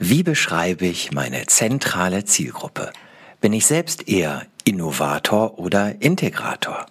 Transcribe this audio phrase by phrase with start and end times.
[0.00, 2.92] Wie beschreibe ich meine zentrale Zielgruppe?
[3.40, 6.86] Bin ich selbst eher Innovator oder Integrator?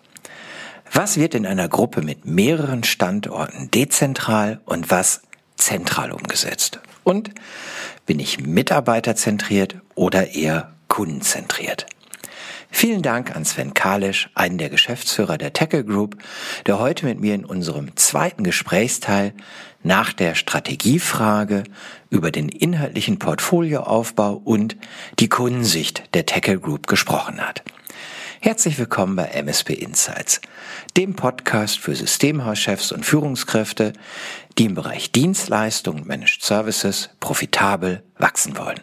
[0.91, 5.21] Was wird in einer Gruppe mit mehreren Standorten dezentral und was
[5.55, 6.81] zentral umgesetzt?
[7.05, 7.31] Und
[8.05, 11.85] bin ich mitarbeiterzentriert oder eher kundenzentriert?
[12.69, 16.17] Vielen Dank an Sven Kalisch, einen der Geschäftsführer der Tackle Group,
[16.65, 19.33] der heute mit mir in unserem zweiten Gesprächsteil
[19.83, 21.63] nach der Strategiefrage
[22.09, 24.75] über den inhaltlichen Portfolioaufbau und
[25.19, 27.63] die Kundensicht der Tackle Group gesprochen hat.
[28.41, 30.41] Herzlich willkommen bei MSP Insights,
[30.95, 33.93] dem Podcast für Systemhauschefs und Führungskräfte,
[34.57, 38.81] die im Bereich Dienstleistung und Managed Services profitabel wachsen wollen.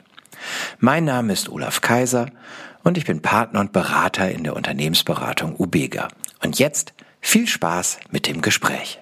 [0.79, 2.27] Mein Name ist Olaf Kaiser
[2.85, 6.09] und ich bin Partner und Berater in der Unternehmensberatung Ubega.
[6.43, 9.01] Und jetzt viel Spaß mit dem Gespräch.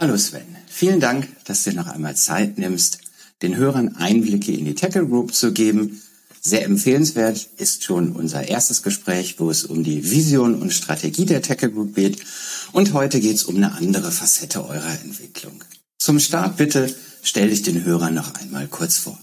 [0.00, 3.00] Hallo Sven, vielen Dank, dass du noch einmal Zeit nimmst,
[3.42, 6.00] den Hörern Einblicke in die Tackle Group zu geben.
[6.40, 11.42] Sehr empfehlenswert ist schon unser erstes Gespräch, wo es um die Vision und Strategie der
[11.42, 12.24] Tackle Group geht.
[12.72, 15.62] Und heute geht es um eine andere Facette eurer Entwicklung.
[15.98, 19.18] Zum Start bitte stell dich den Hörern noch einmal kurz vor.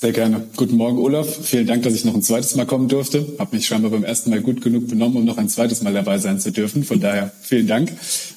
[0.00, 0.46] Sehr gerne.
[0.56, 1.28] Guten Morgen, Olaf.
[1.42, 3.34] Vielen Dank, dass ich noch ein zweites Mal kommen durfte.
[3.38, 6.16] Habe mich scheinbar beim ersten Mal gut genug benommen, um noch ein zweites Mal dabei
[6.16, 6.84] sein zu dürfen.
[6.84, 7.92] Von daher vielen Dank.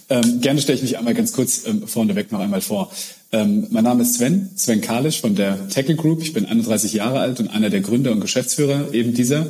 [0.09, 2.91] Ähm, gerne stelle ich mich einmal ganz kurz ähm, vorneweg noch einmal vor.
[3.31, 6.21] Ähm, mein Name ist Sven, Sven Kalisch von der Tackle Group.
[6.21, 9.47] Ich bin 31 Jahre alt und einer der Gründer und Geschäftsführer eben dieser.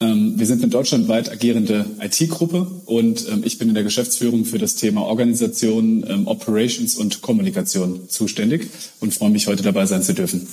[0.00, 4.58] Ähm, wir sind eine deutschlandweit agierende IT-Gruppe und ähm, ich bin in der Geschäftsführung für
[4.58, 8.66] das Thema Organisation, ähm, Operations und Kommunikation zuständig
[8.98, 10.48] und freue mich, heute dabei sein zu dürfen.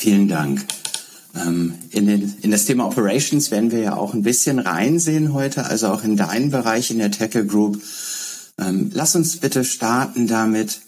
[0.00, 0.64] Vielen Dank.
[1.34, 5.66] Ähm, in, den, in, das Thema Operations werden wir ja auch ein bisschen reinsehen heute,
[5.66, 7.82] also auch in deinen Bereich in der Tackle Group.
[8.58, 10.80] Ähm, lass uns bitte starten damit,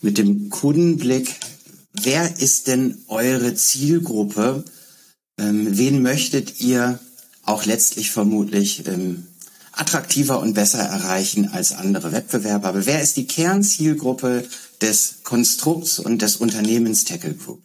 [0.00, 1.34] mit dem Kundenblick.
[1.92, 4.64] Wer ist denn eure Zielgruppe?
[5.38, 6.98] Ähm, wen möchtet ihr
[7.42, 8.82] auch letztlich vermutlich
[9.72, 12.68] attraktiver und besser erreichen als andere Wettbewerber?
[12.68, 14.48] Aber wer ist die Kernzielgruppe
[14.80, 17.63] des Konstrukts und des Unternehmens Tackle Group?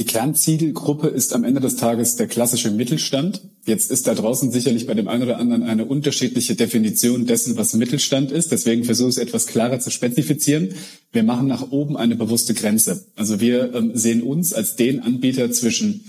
[0.00, 3.42] Die Kernzielgruppe ist am Ende des Tages der klassische Mittelstand.
[3.66, 7.74] Jetzt ist da draußen sicherlich bei dem einen oder anderen eine unterschiedliche Definition dessen, was
[7.74, 8.52] Mittelstand ist.
[8.52, 10.68] Deswegen versuche ich es etwas klarer zu spezifizieren.
[11.10, 13.06] Wir machen nach oben eine bewusste Grenze.
[13.16, 16.04] Also wir ähm, sehen uns als den Anbieter zwischen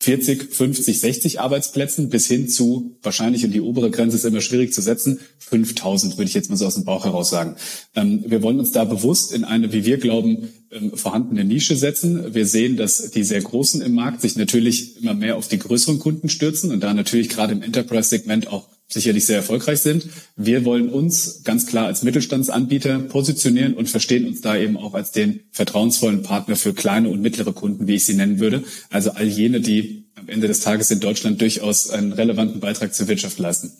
[0.00, 4.72] 40, 50, 60 Arbeitsplätzen bis hin zu, wahrscheinlich, und die obere Grenze ist immer schwierig
[4.72, 7.56] zu setzen, 5000, würde ich jetzt mal so aus dem Bauch heraus sagen.
[7.96, 12.32] Ähm, wir wollen uns da bewusst in eine, wie wir glauben, ähm, vorhandene Nische setzen.
[12.32, 15.98] Wir sehen, dass die sehr Großen im Markt sich natürlich immer mehr auf die größeren
[15.98, 20.08] Kunden stürzen und da natürlich gerade im Enterprise-Segment auch sicherlich sehr erfolgreich sind.
[20.36, 25.12] Wir wollen uns ganz klar als Mittelstandsanbieter positionieren und verstehen uns da eben auch als
[25.12, 28.64] den vertrauensvollen Partner für kleine und mittlere Kunden, wie ich sie nennen würde.
[28.88, 33.08] Also all jene, die am Ende des Tages in Deutschland durchaus einen relevanten Beitrag zur
[33.08, 33.72] Wirtschaft leisten.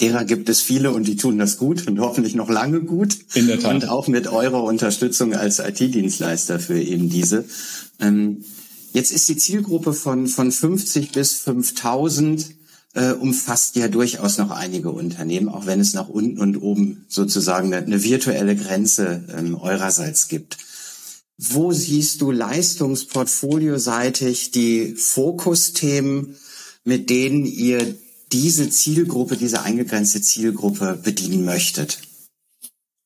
[0.00, 3.18] Derer gibt es viele und die tun das gut und hoffentlich noch lange gut.
[3.34, 3.74] In der Tat.
[3.74, 7.44] Und auch mit eurer Unterstützung als IT-Dienstleister für eben diese.
[8.00, 8.44] Ähm,
[8.94, 12.61] jetzt ist die Zielgruppe von, von 50 bis 5000
[12.94, 17.72] äh, umfasst ja durchaus noch einige Unternehmen, auch wenn es nach unten und oben sozusagen
[17.72, 20.58] eine, eine virtuelle Grenze ähm, eurerseits gibt.
[21.38, 26.36] Wo siehst du leistungsportfolioseitig die Fokusthemen,
[26.84, 27.94] mit denen ihr
[28.30, 31.98] diese Zielgruppe, diese eingegrenzte Zielgruppe bedienen möchtet?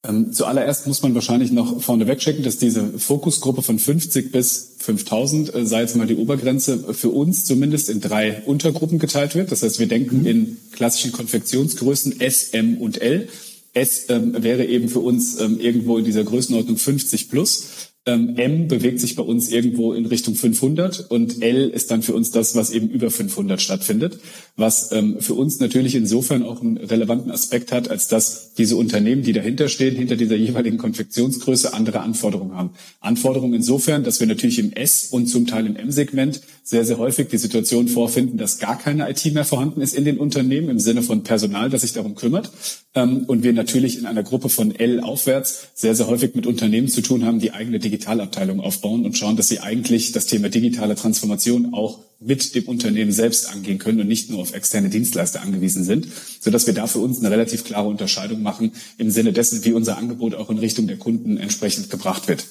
[0.09, 5.55] Ähm, zuallererst muss man wahrscheinlich noch vorneweg checken, dass diese Fokusgruppe von 50 bis 5000,
[5.55, 9.53] äh, sei jetzt mal die Obergrenze, für uns zumindest in drei Untergruppen geteilt wird.
[9.53, 10.27] Das heißt, wir denken mhm.
[10.27, 13.29] in klassischen Konfektionsgrößen S, M und L.
[13.73, 17.93] S ähm, wäre eben für uns ähm, irgendwo in dieser Größenordnung 50 plus.
[18.09, 22.15] Ähm, M bewegt sich bei uns irgendwo in Richtung 500 und L ist dann für
[22.15, 24.21] uns das, was eben über 500 stattfindet,
[24.55, 29.23] was ähm, für uns natürlich insofern auch einen relevanten Aspekt hat, als dass diese Unternehmen,
[29.23, 32.71] die dahinter stehen, hinter dieser jeweiligen Konfektionsgröße andere Anforderungen haben.
[33.01, 37.29] Anforderungen insofern, dass wir natürlich im S und zum Teil im M-Segment sehr, sehr häufig
[37.29, 41.03] die Situation vorfinden, dass gar keine IT mehr vorhanden ist in den Unternehmen im Sinne
[41.03, 42.51] von Personal, das sich darum kümmert.
[42.95, 46.89] Ähm, und wir natürlich in einer Gruppe von L aufwärts sehr, sehr häufig mit Unternehmen
[46.89, 50.95] zu tun haben, die eigene Digitalabteilung aufbauen und schauen, dass sie eigentlich das Thema digitale
[50.95, 55.85] Transformation auch mit dem Unternehmen selbst angehen können und nicht nur auf externe Dienstleister angewiesen
[55.85, 56.07] sind,
[56.41, 59.99] sodass wir da für uns eine relativ klare Unterscheidung machen im Sinne dessen, wie unser
[59.99, 62.45] Angebot auch in Richtung der Kunden entsprechend gebracht wird.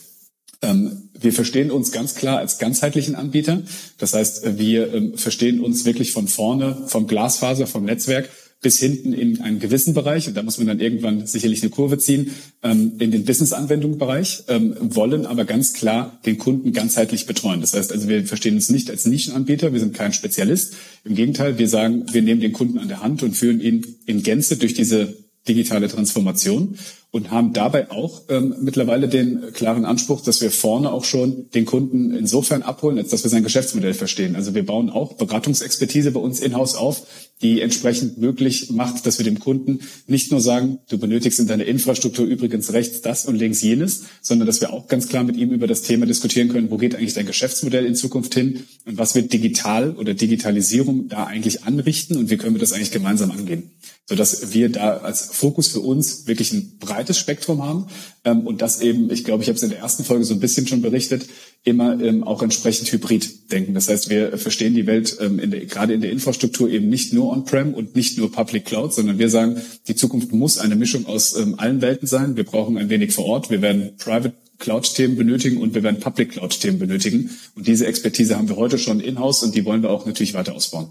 [0.61, 3.61] Ähm, wir verstehen uns ganz klar als ganzheitlichen Anbieter.
[3.97, 8.29] Das heißt, wir ähm, verstehen uns wirklich von vorne, vom Glasfaser, vom Netzwerk
[8.61, 11.97] bis hinten in einen gewissen Bereich, und da muss man dann irgendwann sicherlich eine Kurve
[11.97, 12.31] ziehen,
[12.63, 17.61] ähm, in den Business-Anwendungsbereich, ähm, wollen aber ganz klar den Kunden ganzheitlich betreuen.
[17.61, 20.73] Das heißt also, wir verstehen uns nicht als Nischenanbieter, wir sind kein Spezialist.
[21.03, 24.23] Im Gegenteil, wir sagen, wir nehmen den Kunden an der Hand und führen ihn in
[24.23, 26.77] Gänze durch diese digitale Transformation
[27.15, 31.63] und haben dabei auch ähm, mittlerweile den klaren Anspruch, dass wir vorne auch schon den
[31.63, 34.35] Kunden insofern abholen, als dass wir sein Geschäftsmodell verstehen.
[34.35, 37.07] Also wir bauen auch Beratungsexpertise bei uns in-house auf,
[37.41, 41.63] die entsprechend möglich macht, dass wir dem Kunden nicht nur sagen, du benötigst in deiner
[41.63, 45.51] Infrastruktur übrigens rechts das und links jenes, sondern dass wir auch ganz klar mit ihm
[45.51, 49.15] über das Thema diskutieren können, wo geht eigentlich dein Geschäftsmodell in Zukunft hin und was
[49.15, 53.71] wird digital oder Digitalisierung da eigentlich anrichten und wie können wir das eigentlich gemeinsam angehen
[54.07, 57.87] sodass wir da als Fokus für uns wirklich ein breites Spektrum haben
[58.23, 60.39] ähm, und das eben, ich glaube, ich habe es in der ersten Folge so ein
[60.39, 61.27] bisschen schon berichtet,
[61.63, 63.73] immer ähm, auch entsprechend hybrid denken.
[63.73, 67.13] Das heißt, wir verstehen die Welt ähm, in der, gerade in der Infrastruktur eben nicht
[67.13, 71.07] nur on-prem und nicht nur Public Cloud, sondern wir sagen, die Zukunft muss eine Mischung
[71.07, 72.37] aus ähm, allen Welten sein.
[72.37, 73.49] Wir brauchen ein wenig vor Ort.
[73.49, 77.31] Wir werden Private Cloud-Themen benötigen und wir werden Public Cloud-Themen benötigen.
[77.55, 80.53] Und diese Expertise haben wir heute schon in-house und die wollen wir auch natürlich weiter
[80.53, 80.89] ausbauen.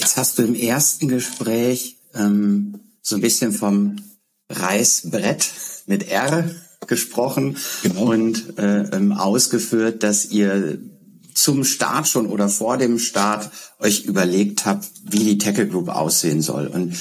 [0.00, 3.96] Jetzt hast du im ersten Gespräch ähm, so ein bisschen vom
[4.48, 5.52] Reißbrett
[5.84, 6.50] mit R
[6.86, 8.10] gesprochen genau.
[8.10, 10.78] und äh, ähm, ausgeführt, dass ihr
[11.34, 16.40] zum Start schon oder vor dem Start euch überlegt habt, wie die Tackle Group aussehen
[16.40, 16.66] soll.
[16.66, 16.96] Und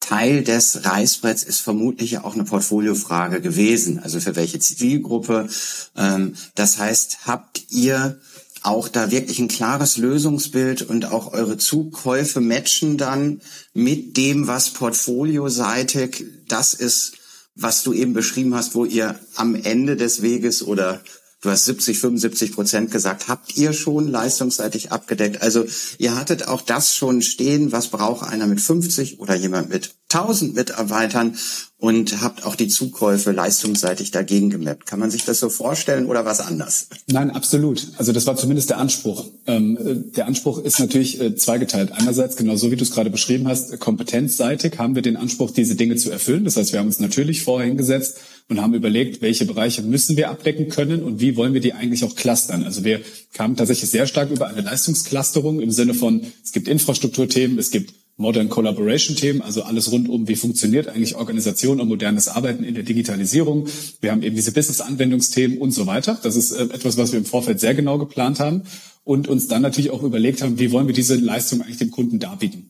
[0.00, 3.98] Teil des Reißbretts ist vermutlich auch eine Portfoliofrage gewesen.
[3.98, 5.50] Also für welche Zivilgruppe?
[5.94, 8.18] Ähm, das heißt, habt ihr
[8.62, 13.40] auch da wirklich ein klares Lösungsbild und auch eure Zukäufe matchen dann
[13.74, 17.12] mit dem, was portfolioseitig das ist,
[17.54, 21.02] was du eben beschrieben hast, wo ihr am Ende des Weges oder
[21.40, 25.42] du hast 70, 75 Prozent gesagt, habt ihr schon leistungsseitig abgedeckt.
[25.42, 25.64] Also
[25.98, 30.54] ihr hattet auch das schon stehen, was braucht einer mit 50 oder jemand mit 1000
[30.54, 31.36] Mitarbeitern
[31.76, 34.86] und habt auch die Zukäufe leistungsseitig dagegen gemappt.
[34.86, 36.88] Kann man sich das so vorstellen oder was anders?
[37.06, 37.86] Nein, absolut.
[37.98, 39.26] Also das war zumindest der Anspruch.
[39.46, 41.92] Ähm, äh, der Anspruch ist natürlich äh, zweigeteilt.
[41.92, 45.76] Einerseits, genau so wie du es gerade beschrieben hast, kompetenzseitig haben wir den Anspruch, diese
[45.76, 46.44] Dinge zu erfüllen.
[46.44, 48.18] Das heißt, wir haben uns natürlich vorher hingesetzt
[48.48, 52.04] und haben überlegt, welche Bereiche müssen wir abdecken können und wie wollen wir die eigentlich
[52.04, 52.64] auch clustern.
[52.64, 53.00] Also wir
[53.34, 57.92] kamen tatsächlich sehr stark über eine Leistungsclusterung im Sinne von, es gibt Infrastrukturthemen, es gibt
[58.16, 62.74] Modern Collaboration Themen, also alles rund um, wie funktioniert eigentlich Organisation und modernes Arbeiten in
[62.74, 63.68] der Digitalisierung.
[64.00, 66.18] Wir haben eben diese Business-Anwendungsthemen und so weiter.
[66.22, 68.62] Das ist äh, etwas, was wir im Vorfeld sehr genau geplant haben
[69.04, 72.18] und uns dann natürlich auch überlegt haben, wie wollen wir diese Leistung eigentlich dem Kunden
[72.18, 72.67] darbieten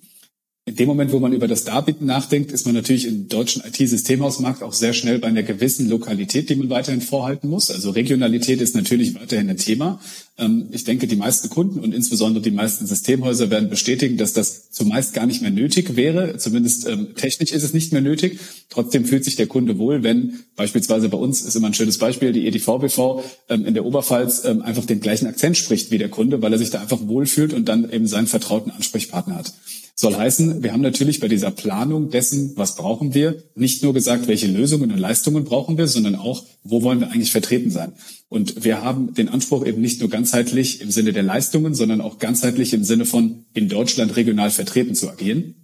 [0.69, 4.63] in dem Moment, wo man über das Darbieten nachdenkt, ist man natürlich im deutschen IT-Systemhausmarkt
[4.63, 7.71] auch sehr schnell bei einer gewissen Lokalität, die man weiterhin vorhalten muss.
[7.71, 9.99] Also Regionalität ist natürlich weiterhin ein Thema.
[10.37, 14.71] Ähm, ich denke, die meisten Kunden und insbesondere die meisten Systemhäuser werden bestätigen, dass das
[14.71, 16.37] zumeist gar nicht mehr nötig wäre.
[16.37, 18.39] Zumindest ähm, technisch ist es nicht mehr nötig.
[18.69, 22.33] Trotzdem fühlt sich der Kunde wohl, wenn beispielsweise bei uns ist immer ein schönes Beispiel,
[22.33, 26.53] die EDVBV ähm, in der Oberpfalz einfach den gleichen Akzent spricht wie der Kunde, weil
[26.53, 29.55] er sich da einfach wohlfühlt und dann eben seinen vertrauten Ansprechpartner hat.
[30.01, 34.29] Soll heißen, wir haben natürlich bei dieser Planung dessen, was brauchen wir, nicht nur gesagt,
[34.29, 37.95] welche Lösungen und Leistungen brauchen wir, sondern auch, wo wollen wir eigentlich vertreten sein.
[38.29, 42.21] Und wir haben den Anspruch eben nicht nur ganzheitlich im Sinne der Leistungen, sondern auch
[42.21, 45.57] ganzheitlich im Sinne von in Deutschland regional vertreten zu agieren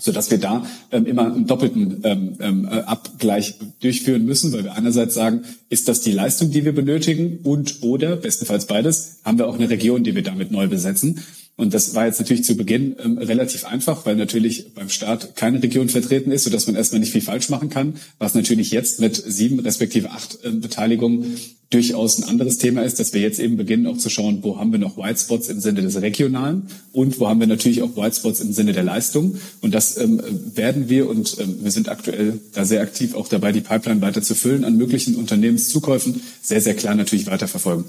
[0.00, 4.74] sodass wir da ähm, immer einen doppelten ähm, ähm, äh, Abgleich durchführen müssen, weil wir
[4.74, 9.46] einerseits sagen, ist das die Leistung, die wir benötigen und oder bestenfalls beides, haben wir
[9.46, 11.20] auch eine Region, die wir damit neu besetzen.
[11.60, 15.62] Und das war jetzt natürlich zu Beginn ähm, relativ einfach, weil natürlich beim Staat keine
[15.62, 19.14] Region vertreten ist, sodass man erstmal nicht viel falsch machen kann, was natürlich jetzt mit
[19.14, 21.36] sieben respektive acht äh, Beteiligungen
[21.68, 24.72] durchaus ein anderes Thema ist, dass wir jetzt eben beginnen auch zu schauen, wo haben
[24.72, 26.62] wir noch Whitespots im Sinne des Regionalen
[26.92, 29.34] und wo haben wir natürlich auch Whitespots im Sinne der Leistung.
[29.60, 30.22] Und das ähm,
[30.54, 34.22] werden wir und ähm, wir sind aktuell da sehr aktiv auch dabei, die Pipeline weiter
[34.22, 37.84] zu füllen an möglichen Unternehmenszukäufen, sehr, sehr klar natürlich weiterverfolgen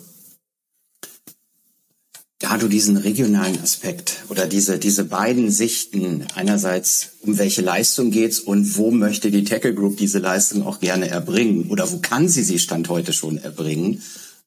[2.41, 8.39] da du diesen regionalen Aspekt oder diese, diese beiden Sichten, einerseits um welche Leistung geht's
[8.39, 12.43] und wo möchte die Tackle Group diese Leistung auch gerne erbringen oder wo kann sie
[12.43, 14.01] sie Stand heute schon erbringen,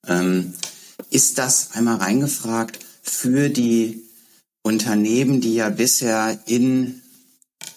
[0.09, 0.55] ähm,
[1.11, 4.03] ist das einmal reingefragt für die
[4.63, 7.01] Unternehmen, die ja bisher in,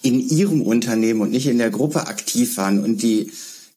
[0.02, 3.32] in ihrem Unternehmen und nicht in der Gruppe aktiv waren und die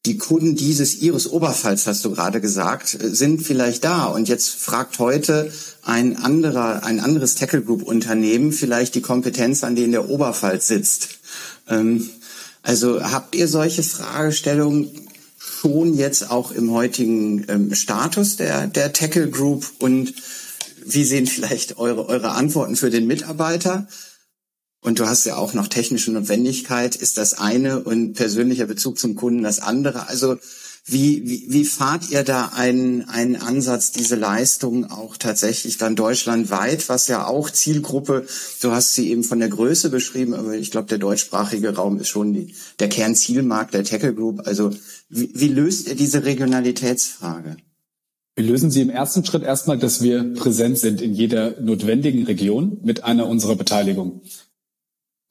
[0.06, 4.06] die Kunden dieses Ihres Oberfalls, hast du gerade gesagt, sind vielleicht da.
[4.06, 5.52] Und jetzt fragt heute
[5.82, 11.10] ein anderer, ein anderes Tackle Group Unternehmen vielleicht die Kompetenz, an denen der Oberpfalz sitzt.
[11.68, 12.08] Ähm,
[12.62, 14.90] also habt ihr solche Fragestellungen
[15.38, 20.14] schon jetzt auch im heutigen ähm, Status der, der Tackle Group und
[20.84, 23.86] wie sehen vielleicht eure, eure Antworten für den Mitarbeiter?
[24.82, 29.14] Und du hast ja auch noch technische Notwendigkeit, ist das eine und persönlicher Bezug zum
[29.14, 30.08] Kunden das andere.
[30.08, 30.38] Also
[30.86, 36.88] wie, wie, wie fahrt ihr da einen, einen Ansatz, diese Leistung auch tatsächlich dann deutschlandweit,
[36.88, 38.26] was ja auch Zielgruppe,
[38.62, 42.08] du hast sie eben von der Größe beschrieben, aber ich glaube, der deutschsprachige Raum ist
[42.08, 44.46] schon die, der Kernzielmarkt der Tackle Group.
[44.46, 44.70] Also
[45.10, 47.56] wie, wie löst ihr diese Regionalitätsfrage?
[48.36, 52.78] Wir lösen sie im ersten Schritt erstmal, dass wir präsent sind in jeder notwendigen Region
[52.82, 54.22] mit einer unserer Beteiligung.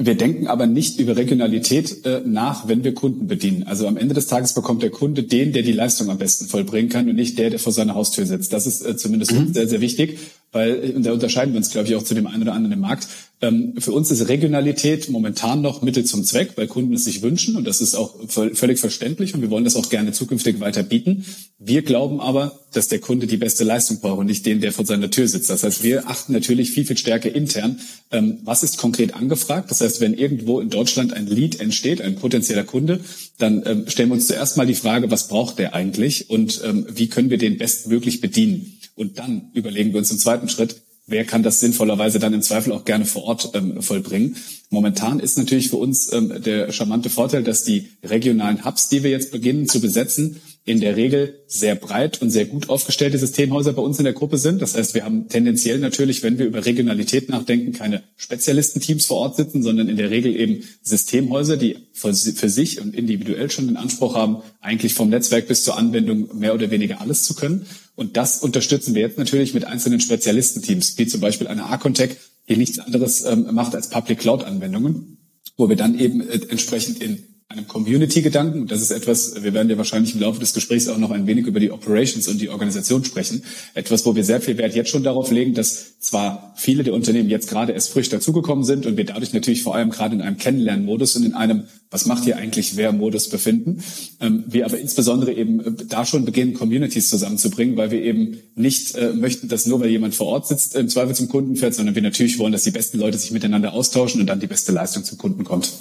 [0.02, 3.64] Wir denken aber nicht über Regionalität äh, nach, wenn wir Kunden bedienen.
[3.64, 6.90] Also am Ende des Tages bekommt der Kunde den, der die Leistung am besten vollbringen
[6.90, 8.54] kann und nicht der, der vor seiner Haustür sitzt.
[8.54, 9.54] Das ist äh, zumindest mhm.
[9.54, 10.18] sehr, sehr wichtig,
[10.52, 12.80] weil, und da unterscheiden wir uns, glaube ich, auch zu dem einen oder anderen im
[12.80, 13.08] Markt.
[13.42, 17.56] Ähm, für uns ist Regionalität momentan noch Mittel zum Zweck, weil Kunden es sich wünschen
[17.56, 21.26] und das ist auch völlig verständlich und wir wollen das auch gerne zukünftig weiter bieten.
[21.58, 24.86] Wir glauben aber, dass der Kunde die beste Leistung braucht und nicht den, der vor
[24.86, 25.50] seiner Tür sitzt.
[25.50, 27.80] Das heißt, wir achten natürlich viel, viel stärker intern,
[28.12, 29.72] ähm, was ist konkret angefragt.
[29.72, 33.00] Das heißt, wenn irgendwo in Deutschland ein Lead entsteht, ein potenzieller Kunde,
[33.38, 37.08] dann ähm, stellen wir uns zuerst mal die Frage, was braucht der eigentlich und wie
[37.08, 38.79] können wir den bestmöglich bedienen.
[39.00, 42.74] Und dann überlegen wir uns im zweiten Schritt, wer kann das sinnvollerweise dann im Zweifel
[42.74, 44.36] auch gerne vor Ort ähm, vollbringen.
[44.70, 49.10] Momentan ist natürlich für uns ähm, der charmante Vorteil, dass die regionalen Hubs, die wir
[49.10, 53.82] jetzt beginnen zu besetzen, in der Regel sehr breit und sehr gut aufgestellte Systemhäuser bei
[53.82, 54.62] uns in der Gruppe sind.
[54.62, 59.36] Das heißt, wir haben tendenziell natürlich, wenn wir über Regionalität nachdenken, keine Spezialistenteams vor Ort
[59.38, 64.16] sitzen, sondern in der Regel eben Systemhäuser, die für sich und individuell schon den Anspruch
[64.16, 67.66] haben, eigentlich vom Netzwerk bis zur Anwendung mehr oder weniger alles zu können.
[67.96, 72.12] Und das unterstützen wir jetzt natürlich mit einzelnen Spezialistenteams, wie zum Beispiel eine Arcontech,
[72.48, 75.18] die nichts anderes ähm, macht als Public Cloud Anwendungen,
[75.58, 78.68] wo wir dann eben äh, entsprechend in einem Community-Gedanken.
[78.68, 81.48] Das ist etwas, wir werden ja wahrscheinlich im Laufe des Gesprächs auch noch ein wenig
[81.48, 83.44] über die Operations und die Organisation sprechen.
[83.74, 87.28] Etwas, wo wir sehr viel Wert jetzt schon darauf legen, dass zwar viele der Unternehmen
[87.28, 90.38] jetzt gerade erst frisch dazugekommen sind und wir dadurch natürlich vor allem gerade in einem
[90.38, 93.84] Kennenlernmodus und in einem was macht hier eigentlich wer Modus befinden.
[94.22, 98.94] Ähm, wir aber insbesondere eben äh, da schon beginnen, Communities zusammenzubringen, weil wir eben nicht
[98.94, 101.96] äh, möchten, dass nur weil jemand vor Ort sitzt, im Zweifel zum Kunden fährt, sondern
[101.96, 105.04] wir natürlich wollen, dass die besten Leute sich miteinander austauschen und dann die beste Leistung
[105.04, 105.72] zum Kunden kommt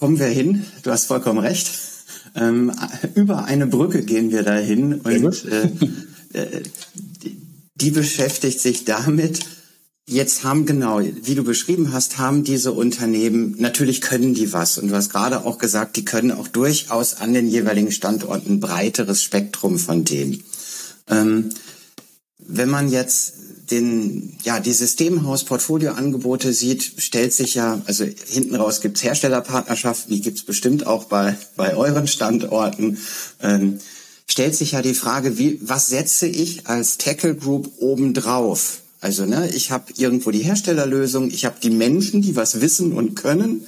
[0.00, 0.64] kommen wir hin.
[0.82, 1.70] Du hast vollkommen recht.
[2.34, 2.72] Ähm,
[3.14, 5.64] über eine Brücke gehen wir dahin und äh,
[6.32, 6.62] äh,
[7.22, 7.36] die,
[7.74, 9.40] die beschäftigt sich damit.
[10.08, 14.78] Jetzt haben genau, wie du beschrieben hast, haben diese Unternehmen, natürlich können die was.
[14.78, 18.60] Und du hast gerade auch gesagt, die können auch durchaus an den jeweiligen Standorten ein
[18.60, 20.42] breiteres Spektrum von denen.
[21.08, 21.50] Ähm,
[22.38, 23.34] wenn man jetzt
[23.70, 30.44] den, ja, die Systemhaus-Portfolio-Angebote sieht, stellt sich ja, also hinten raus gibt's Herstellerpartnerschaften, die gibt's
[30.44, 32.98] bestimmt auch bei, bei euren Standorten.
[33.40, 33.80] Ähm,
[34.26, 38.80] stellt sich ja die Frage, wie, was setze ich als Tackle Group obendrauf?
[39.00, 43.14] Also, ne, ich habe irgendwo die Herstellerlösung, ich habe die Menschen, die was wissen und
[43.14, 43.66] können.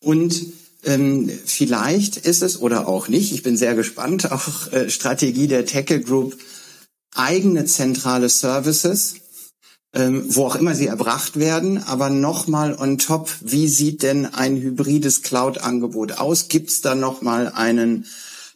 [0.00, 0.44] Und
[0.84, 5.66] ähm, vielleicht ist es oder auch nicht, ich bin sehr gespannt, auch äh, Strategie der
[5.66, 6.36] Tackle Group,
[7.14, 9.14] eigene zentrale Services,
[9.92, 14.56] ähm, wo auch immer sie erbracht werden, aber nochmal on top, wie sieht denn ein
[14.56, 16.48] hybrides Cloud-Angebot aus?
[16.48, 18.06] Gibt es da nochmal einen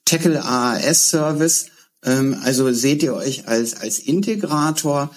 [0.04, 1.66] Tackle AAS-Service?
[2.04, 5.10] Ähm, also seht ihr euch als, als Integrator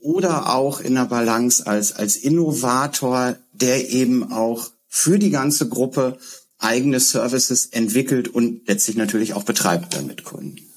[0.00, 6.18] oder auch in der Balance als, als Innovator, der eben auch für die ganze Gruppe
[6.58, 10.67] eigene Services entwickelt und letztlich natürlich auch betreibt damit Kunden.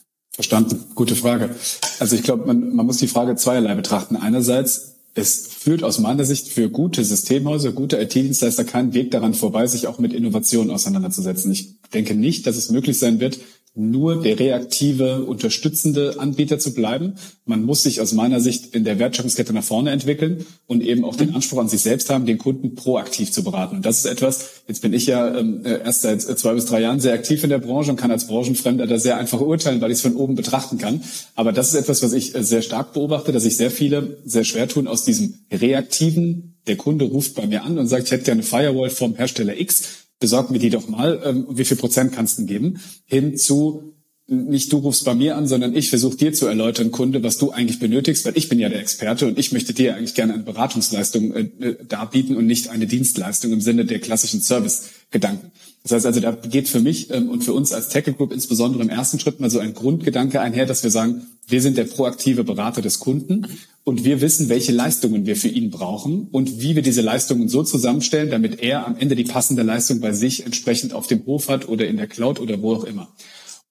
[0.41, 0.83] Verstanden.
[0.95, 1.51] Gute Frage.
[2.00, 4.15] Also ich glaube, man, man muss die Frage zweierlei betrachten.
[4.15, 9.67] Einerseits, es führt aus meiner Sicht für gute Systemhäuser, gute IT-Dienstleister keinen Weg daran vorbei,
[9.67, 11.51] sich auch mit Innovationen auseinanderzusetzen.
[11.51, 13.38] Ich denke nicht, dass es möglich sein wird,
[13.73, 17.15] nur der reaktive, unterstützende Anbieter zu bleiben.
[17.45, 21.15] Man muss sich aus meiner Sicht in der Wertschöpfungskette nach vorne entwickeln und eben auch
[21.15, 21.35] den mhm.
[21.35, 23.77] Anspruch an sich selbst haben, den Kunden proaktiv zu beraten.
[23.77, 26.81] Und das ist etwas, jetzt bin ich ja ähm, äh, erst seit zwei bis drei
[26.81, 29.91] Jahren sehr aktiv in der Branche und kann als Branchenfremder da sehr einfach urteilen, weil
[29.91, 31.01] ich es von oben betrachten kann.
[31.35, 34.43] Aber das ist etwas, was ich äh, sehr stark beobachte, dass sich sehr viele sehr
[34.43, 38.25] schwer tun, aus diesem reaktiven, der Kunde ruft bei mir an und sagt, ich hätte
[38.25, 42.13] gerne eine Firewall vom Hersteller X, besorg mir die doch mal, ähm, wie viel Prozent
[42.13, 43.91] kannst du geben, hin zu
[44.27, 47.51] nicht du rufst bei mir an, sondern ich versuche dir zu erläutern, Kunde, was du
[47.51, 50.43] eigentlich benötigst, weil ich bin ja der Experte und ich möchte dir eigentlich gerne eine
[50.43, 55.51] Beratungsleistung äh, äh darbieten und nicht eine Dienstleistung im Sinne der klassischen Service-Gedanken.
[55.83, 58.83] Das heißt also, da geht für mich ähm, und für uns als Tackle Group insbesondere
[58.83, 62.43] im ersten Schritt mal so ein Grundgedanke einher, dass wir sagen, wir sind der proaktive
[62.43, 63.47] Berater des Kunden
[63.83, 67.63] und wir wissen, welche Leistungen wir für ihn brauchen und wie wir diese Leistungen so
[67.63, 71.67] zusammenstellen, damit er am Ende die passende Leistung bei sich entsprechend auf dem Hof hat
[71.67, 73.09] oder in der Cloud oder wo auch immer.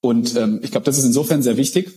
[0.01, 1.91] Und ähm, ich glaube, das ist insofern sehr wichtig,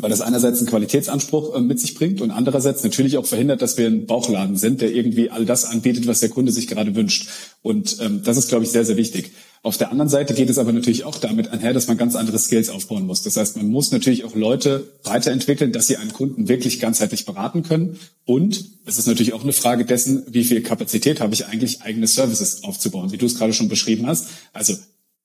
[0.00, 3.76] weil das einerseits einen Qualitätsanspruch äh, mit sich bringt und andererseits natürlich auch verhindert, dass
[3.76, 7.28] wir ein Bauchladen sind, der irgendwie all das anbietet, was der Kunde sich gerade wünscht.
[7.62, 9.32] Und ähm, das ist, glaube ich, sehr, sehr wichtig.
[9.62, 12.38] Auf der anderen Seite geht es aber natürlich auch damit einher, dass man ganz andere
[12.38, 13.22] Skills aufbauen muss.
[13.22, 17.62] Das heißt, man muss natürlich auch Leute weiterentwickeln, dass sie einen Kunden wirklich ganzheitlich beraten
[17.62, 17.98] können.
[18.24, 22.06] Und es ist natürlich auch eine Frage dessen, wie viel Kapazität habe ich eigentlich, eigene
[22.06, 24.28] Services aufzubauen, wie du es gerade schon beschrieben hast.
[24.52, 24.74] Also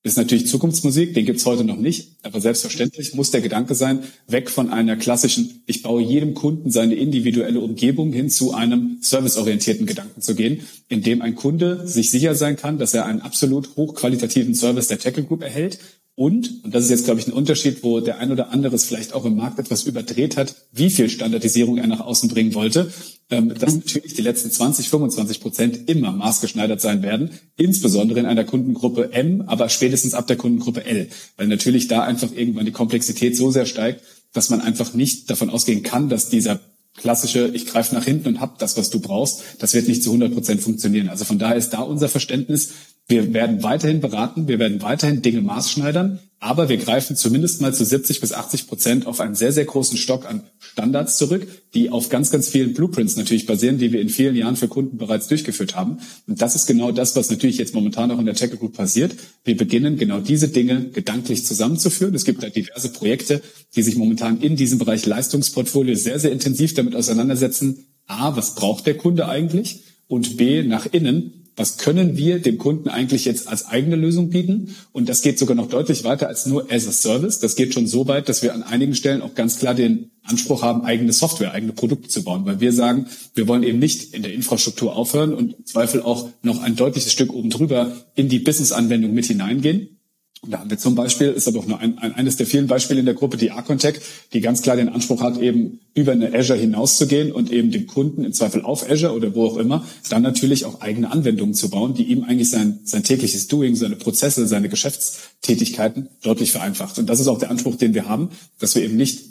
[0.04, 4.50] ist natürlich Zukunftsmusik, den gibt's heute noch nicht, aber selbstverständlich muss der Gedanke sein, weg
[4.50, 10.22] von einer klassischen, ich baue jedem Kunden seine individuelle Umgebung hin zu einem serviceorientierten Gedanken
[10.22, 14.56] zu gehen, in dem ein Kunde sich sicher sein kann, dass er einen absolut hochqualitativen
[14.56, 15.80] Service der Tackle Group erhält
[16.16, 18.86] und, und das ist jetzt, glaube ich, ein Unterschied, wo der ein oder andere es
[18.86, 22.92] vielleicht auch im Markt etwas überdreht hat, wie viel Standardisierung er nach außen bringen wollte,
[23.30, 29.12] dass natürlich die letzten 20, 25 Prozent immer maßgeschneidert sein werden, insbesondere in einer Kundengruppe
[29.12, 33.52] M, aber spätestens ab der Kundengruppe L, weil natürlich da einfach irgendwann die Komplexität so
[33.52, 34.02] sehr steigt,
[34.34, 36.60] dass man einfach nicht davon ausgehen kann, dass dieser
[36.96, 40.12] klassische, ich greife nach hinten und hab das, was du brauchst, das wird nicht zu
[40.12, 41.10] 100 Prozent funktionieren.
[41.10, 42.74] Also von daher ist da unser Verständnis,
[43.08, 47.86] wir werden weiterhin beraten, wir werden weiterhin Dinge maßschneidern, aber wir greifen zumindest mal zu
[47.86, 52.10] 70 bis 80 Prozent auf einen sehr, sehr großen Stock an Standards zurück, die auf
[52.10, 55.78] ganz, ganz vielen Blueprints natürlich basieren, die wir in vielen Jahren für Kunden bereits durchgeführt
[55.78, 56.00] haben.
[56.28, 59.16] Und das ist genau das, was natürlich jetzt momentan auch in der Tech Group passiert.
[59.46, 62.14] Wir beginnen genau diese Dinge gedanklich zusammenzuführen.
[62.14, 63.42] Es gibt da diverse Projekte,
[63.78, 67.86] die sich momentan in diesem Bereich Leistungsportfolio sehr, sehr intensiv damit auseinandersetzen.
[68.06, 69.84] A, was braucht der Kunde eigentlich?
[70.08, 74.76] Und B, nach innen, was können wir dem Kunden eigentlich jetzt als eigene Lösung bieten?
[74.92, 77.40] Und das geht sogar noch deutlich weiter als nur as a Service.
[77.40, 80.64] Das geht schon so weit, dass wir an einigen Stellen auch ganz klar den Anspruch
[80.64, 84.24] haben, eigene Software, eigene Produkte zu bauen, weil wir sagen, wir wollen eben nicht in
[84.24, 88.40] der Infrastruktur aufhören und im Zweifel auch noch ein deutliches Stück oben drüber in die
[88.40, 90.00] Business-Anwendung mit hineingehen.
[90.46, 93.00] Da haben wir zum Beispiel, ist aber auch nur ein, ein, eines der vielen Beispiele
[93.00, 94.02] in der Gruppe, die Arcontech,
[94.34, 98.26] die ganz klar den Anspruch hat, eben über eine Azure hinauszugehen und eben dem Kunden
[98.26, 101.94] im Zweifel auf Azure oder wo auch immer, dann natürlich auch eigene Anwendungen zu bauen,
[101.94, 107.00] die ihm eigentlich sein, sein tägliches Doing, seine Prozesse, seine Geschäftstätigkeiten deutlich vereinfacht.
[107.00, 109.22] Und das ist auch der Anspruch, den wir haben, dass wir eben nicht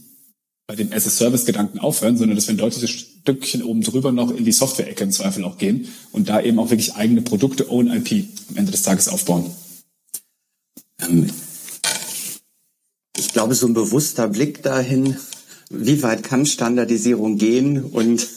[0.67, 4.53] bei dem as-a-Service-Gedanken aufhören, sondern dass wir ein deutliches Stückchen oben drüber noch in die
[4.53, 8.57] Software-Ecke im Zweifel auch gehen und da eben auch wirklich eigene Produkte, Own IP am
[8.57, 9.51] Ende des Tages aufbauen.
[11.03, 11.31] Ähm,
[13.17, 15.17] ich glaube, so ein bewusster Blick dahin,
[15.71, 18.29] wie weit kann Standardisierung gehen und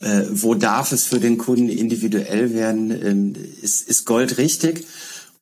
[0.00, 2.90] äh, wo darf es für den Kunden individuell werden,
[3.34, 4.86] äh, ist, ist Gold richtig.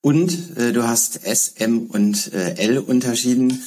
[0.01, 3.63] Und äh, du hast S, M und äh, L unterschieden.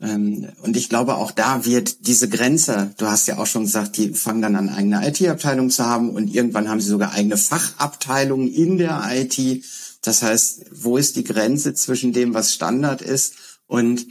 [0.00, 3.96] Ähm, und ich glaube, auch da wird diese Grenze, du hast ja auch schon gesagt,
[3.96, 8.52] die fangen dann an, eigene IT-Abteilung zu haben und irgendwann haben sie sogar eigene Fachabteilungen
[8.52, 9.64] in der IT.
[10.06, 13.34] Das heißt, wo ist die Grenze zwischen dem, was Standard ist
[13.66, 14.06] und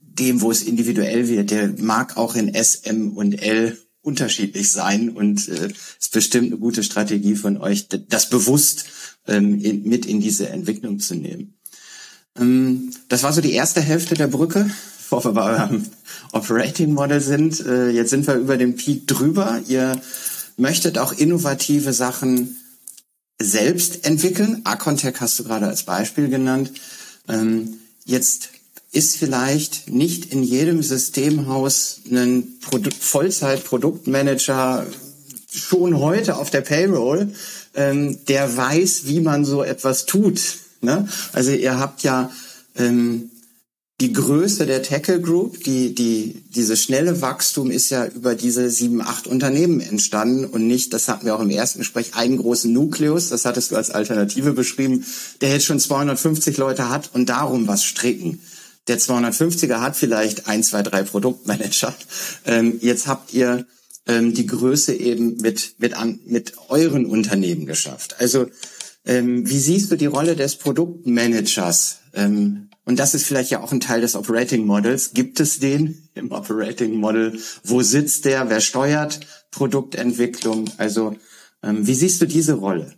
[0.00, 1.50] dem, wo es individuell wird?
[1.50, 5.68] Der mag auch in S, M und L unterschiedlich sein und äh,
[6.00, 8.86] ist bestimmt eine gute Strategie von euch, das bewusst
[9.26, 11.58] ähm, in, mit in diese Entwicklung zu nehmen.
[12.38, 15.84] Ähm, das war so die erste Hälfte der Brücke, bevor wir bei eurem
[16.32, 17.60] Operating Model sind.
[17.60, 19.60] Äh, jetzt sind wir über den Peak drüber.
[19.68, 20.00] Ihr
[20.56, 22.56] möchtet auch innovative Sachen
[23.40, 24.62] selbst entwickeln.
[24.64, 26.72] Acontec hast du gerade als Beispiel genannt.
[27.28, 28.50] Ähm, jetzt
[28.90, 34.86] ist vielleicht nicht in jedem Systemhaus ein Produ Vollzeit-Produktmanager
[35.50, 37.32] schon heute auf der Payroll,
[37.74, 40.40] ähm, der weiß, wie man so etwas tut.
[40.80, 41.08] Ne?
[41.32, 42.30] Also ihr habt ja
[42.76, 43.30] ähm,
[44.00, 49.02] die Größe der Tackle Group, die, die, diese schnelle Wachstum ist ja über diese sieben,
[49.02, 53.30] acht Unternehmen entstanden und nicht, das hatten wir auch im ersten Gespräch, einen großen Nukleus,
[53.30, 55.04] das hattest du als Alternative beschrieben,
[55.40, 58.40] der jetzt schon 250 Leute hat und darum was stricken.
[58.86, 61.94] Der 250er hat vielleicht ein, zwei, drei Produktmanager.
[62.46, 63.66] Ähm, jetzt habt ihr
[64.06, 68.16] ähm, die Größe eben mit, mit, an, mit euren Unternehmen geschafft.
[68.20, 68.46] Also,
[69.04, 71.98] ähm, wie siehst du die Rolle des Produktmanagers?
[72.14, 75.12] Ähm, und das ist vielleicht ja auch ein Teil des Operating Models.
[75.12, 77.38] Gibt es den im Operating Model?
[77.62, 78.48] Wo sitzt der?
[78.48, 79.20] Wer steuert
[79.50, 80.70] Produktentwicklung?
[80.78, 81.14] Also
[81.62, 82.94] ähm, wie siehst du diese Rolle?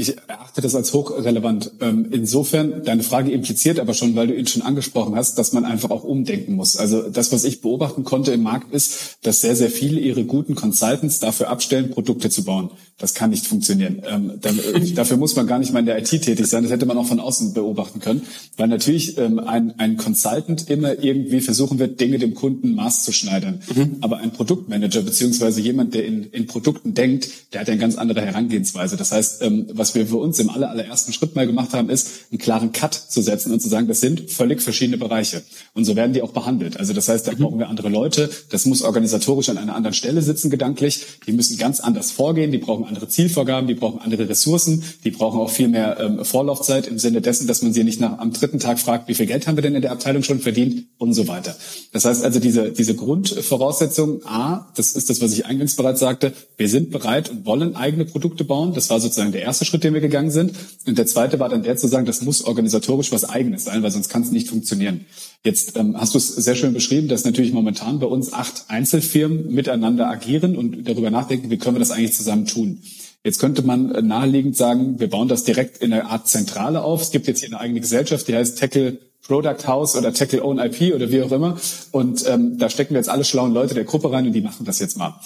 [0.00, 1.72] Ich erachte das als hochrelevant.
[1.80, 5.64] Ähm, insofern, deine Frage impliziert aber schon, weil du ihn schon angesprochen hast, dass man
[5.64, 6.76] einfach auch umdenken muss.
[6.76, 10.54] Also das, was ich beobachten konnte im Markt, ist, dass sehr, sehr viele ihre guten
[10.54, 12.70] Consultants dafür abstellen, Produkte zu bauen.
[12.96, 14.02] Das kann nicht funktionieren.
[14.08, 16.62] Ähm, dafür muss man gar nicht mal in der IT tätig sein.
[16.62, 18.22] Das hätte man auch von außen beobachten können.
[18.56, 23.62] Weil natürlich ähm, ein, ein Consultant immer irgendwie versuchen wird, Dinge dem Kunden maßzuschneidern.
[23.74, 23.96] Mhm.
[24.00, 28.20] Aber ein Produktmanager beziehungsweise jemand, der in, in Produkten denkt, der hat eine ganz andere
[28.20, 28.96] Herangehensweise.
[28.96, 32.38] Das heißt, was was wir für uns im allerersten Schritt mal gemacht haben, ist, einen
[32.38, 35.42] klaren Cut zu setzen und zu sagen, das sind völlig verschiedene Bereiche.
[35.74, 36.78] Und so werden die auch behandelt.
[36.78, 37.38] Also das heißt, da mhm.
[37.38, 38.28] brauchen wir andere Leute.
[38.50, 41.06] Das muss organisatorisch an einer anderen Stelle sitzen, gedanklich.
[41.26, 42.52] Die müssen ganz anders vorgehen.
[42.52, 43.66] Die brauchen andere Zielvorgaben.
[43.66, 44.84] Die brauchen andere Ressourcen.
[45.04, 48.18] Die brauchen auch viel mehr ähm, Vorlaufzeit im Sinne dessen, dass man sie nicht nach,
[48.18, 50.86] am dritten Tag fragt, wie viel Geld haben wir denn in der Abteilung schon verdient
[50.98, 51.56] und so weiter.
[51.92, 56.34] Das heißt also, diese, diese Grundvoraussetzung, A, das ist das, was ich eingangs bereits sagte,
[56.58, 58.74] wir sind bereit und wollen eigene Produkte bauen.
[58.74, 60.52] Das war sozusagen der erste Schritt, den wir gegangen sind.
[60.86, 63.90] Und der zweite war dann der zu sagen, das muss organisatorisch was Eigenes sein, weil
[63.90, 65.06] sonst kann es nicht funktionieren.
[65.44, 69.52] Jetzt ähm, hast du es sehr schön beschrieben, dass natürlich momentan bei uns acht Einzelfirmen
[69.52, 72.82] miteinander agieren und darüber nachdenken, wie können wir das eigentlich zusammen tun.
[73.24, 77.02] Jetzt könnte man äh, naheliegend sagen, wir bauen das direkt in einer Art Zentrale auf.
[77.02, 80.58] Es gibt jetzt hier eine eigene Gesellschaft, die heißt Tackle Product House oder Tackle Own
[80.58, 81.58] IP oder wie auch immer.
[81.92, 84.64] Und ähm, da stecken wir jetzt alle schlauen Leute der Gruppe rein und die machen
[84.64, 85.20] das jetzt mal.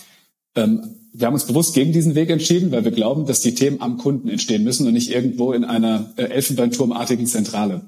[0.56, 3.80] Ähm, wir haben uns bewusst gegen diesen Weg entschieden, weil wir glauben, dass die Themen
[3.80, 7.82] am Kunden entstehen müssen und nicht irgendwo in einer äh, Elfenbeinturmartigen Zentrale.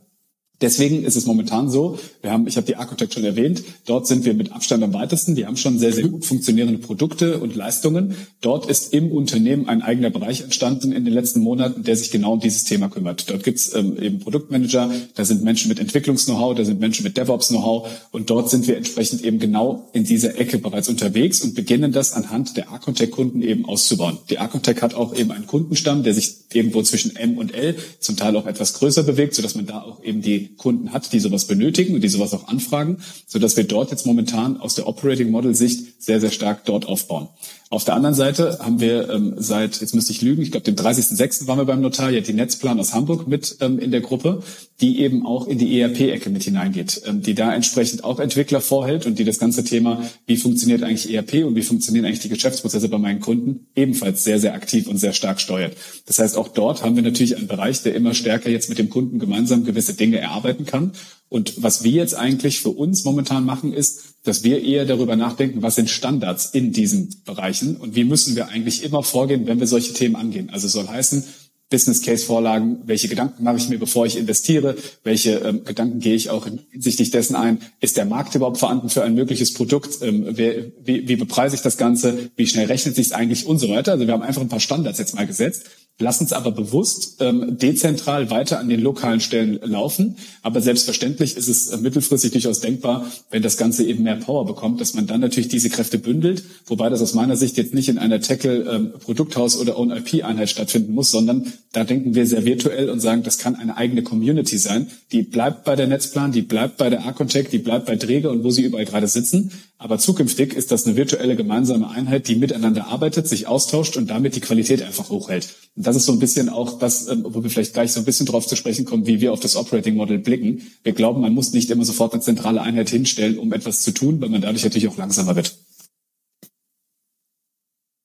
[0.64, 4.24] Deswegen ist es momentan so, wir haben, ich habe die Architect schon erwähnt, dort sind
[4.24, 5.34] wir mit Abstand am weitesten.
[5.34, 8.14] Die haben schon sehr, sehr gut funktionierende Produkte und Leistungen.
[8.40, 12.32] Dort ist im Unternehmen ein eigener Bereich entstanden in den letzten Monaten, der sich genau
[12.32, 13.28] um dieses Thema kümmert.
[13.28, 17.86] Dort gibt's ähm, eben Produktmanager, da sind Menschen mit Entwicklungs-Know-how, da sind Menschen mit DevOps-Know-how
[18.12, 22.14] und dort sind wir entsprechend eben genau in dieser Ecke bereits unterwegs und beginnen das
[22.14, 24.16] anhand der Architect-Kunden eben auszubauen.
[24.30, 28.16] Die Architect hat auch eben einen Kundenstamm, der sich irgendwo zwischen M und L zum
[28.16, 31.46] Teil auch etwas größer bewegt, sodass man da auch eben die Kunden hat, die sowas
[31.46, 35.30] benötigen und die sowas auch anfragen, so dass wir dort jetzt momentan aus der Operating
[35.30, 37.28] Model Sicht sehr, sehr stark dort aufbauen.
[37.70, 40.76] Auf der anderen Seite haben wir ähm, seit, jetzt müsste ich lügen, ich glaube, dem
[40.76, 41.46] 30.06.
[41.46, 44.42] waren wir beim Notar, ja die Netzplan aus Hamburg mit ähm, in der Gruppe,
[44.80, 49.06] die eben auch in die ERP-Ecke mit hineingeht, ähm, die da entsprechend auch Entwickler vorhält
[49.06, 52.88] und die das ganze Thema, wie funktioniert eigentlich ERP und wie funktionieren eigentlich die Geschäftsprozesse
[52.88, 55.74] bei meinen Kunden, ebenfalls sehr, sehr aktiv und sehr stark steuert.
[56.06, 58.90] Das heißt, auch dort haben wir natürlich einen Bereich, der immer stärker jetzt mit dem
[58.90, 60.92] Kunden gemeinsam gewisse Dinge erarbeiten kann.
[61.34, 65.62] Und was wir jetzt eigentlich für uns momentan machen, ist, dass wir eher darüber nachdenken,
[65.62, 69.66] was sind Standards in diesen Bereichen und wie müssen wir eigentlich immer vorgehen, wenn wir
[69.66, 70.50] solche Themen angehen.
[70.50, 71.24] Also soll heißen,
[71.70, 76.14] Business Case Vorlagen, welche Gedanken mache ich mir, bevor ich investiere, welche ähm, Gedanken gehe
[76.14, 80.26] ich auch hinsichtlich dessen ein, ist der Markt überhaupt vorhanden für ein mögliches Produkt, ähm,
[80.28, 83.68] wer, wie, wie bepreise ich das Ganze, wie schnell rechnet sich es eigentlich und so
[83.70, 83.92] weiter.
[83.92, 85.64] Also wir haben einfach ein paar Standards jetzt mal gesetzt
[85.98, 90.16] lassen es aber bewusst ähm, dezentral weiter an den lokalen Stellen laufen.
[90.42, 94.80] Aber selbstverständlich ist es äh, mittelfristig durchaus denkbar, wenn das Ganze eben mehr Power bekommt,
[94.80, 97.98] dass man dann natürlich diese Kräfte bündelt, wobei das aus meiner Sicht jetzt nicht in
[97.98, 102.44] einer Tackle ähm, Produkthaus oder Own IP Einheit stattfinden muss, sondern da denken wir sehr
[102.44, 106.42] virtuell und sagen, das kann eine eigene Community sein, die bleibt bei der Netzplan, die
[106.42, 109.52] bleibt bei der Architect, die bleibt bei Träger und wo sie überall gerade sitzen.
[109.78, 114.34] Aber zukünftig ist das eine virtuelle gemeinsame Einheit, die miteinander arbeitet, sich austauscht und damit
[114.34, 115.54] die Qualität einfach hochhält.
[115.86, 118.26] Das ist so ein bisschen auch das, ähm, wo wir vielleicht gleich so ein bisschen
[118.26, 120.62] drauf zu sprechen kommen, wie wir auf das Operating Model blicken.
[120.82, 124.20] Wir glauben, man muss nicht immer sofort eine zentrale Einheit hinstellen, um etwas zu tun,
[124.20, 125.56] weil man dadurch natürlich auch langsamer wird.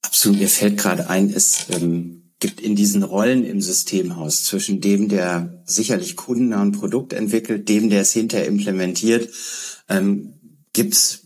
[0.01, 5.09] Absolut, mir fällt gerade ein, es ähm, gibt in diesen Rollen im Systemhaus zwischen dem,
[5.09, 9.29] der sicherlich kundennah ein Produkt entwickelt, dem, der es hinterher implementiert,
[9.89, 10.33] ähm,
[10.73, 11.21] gibt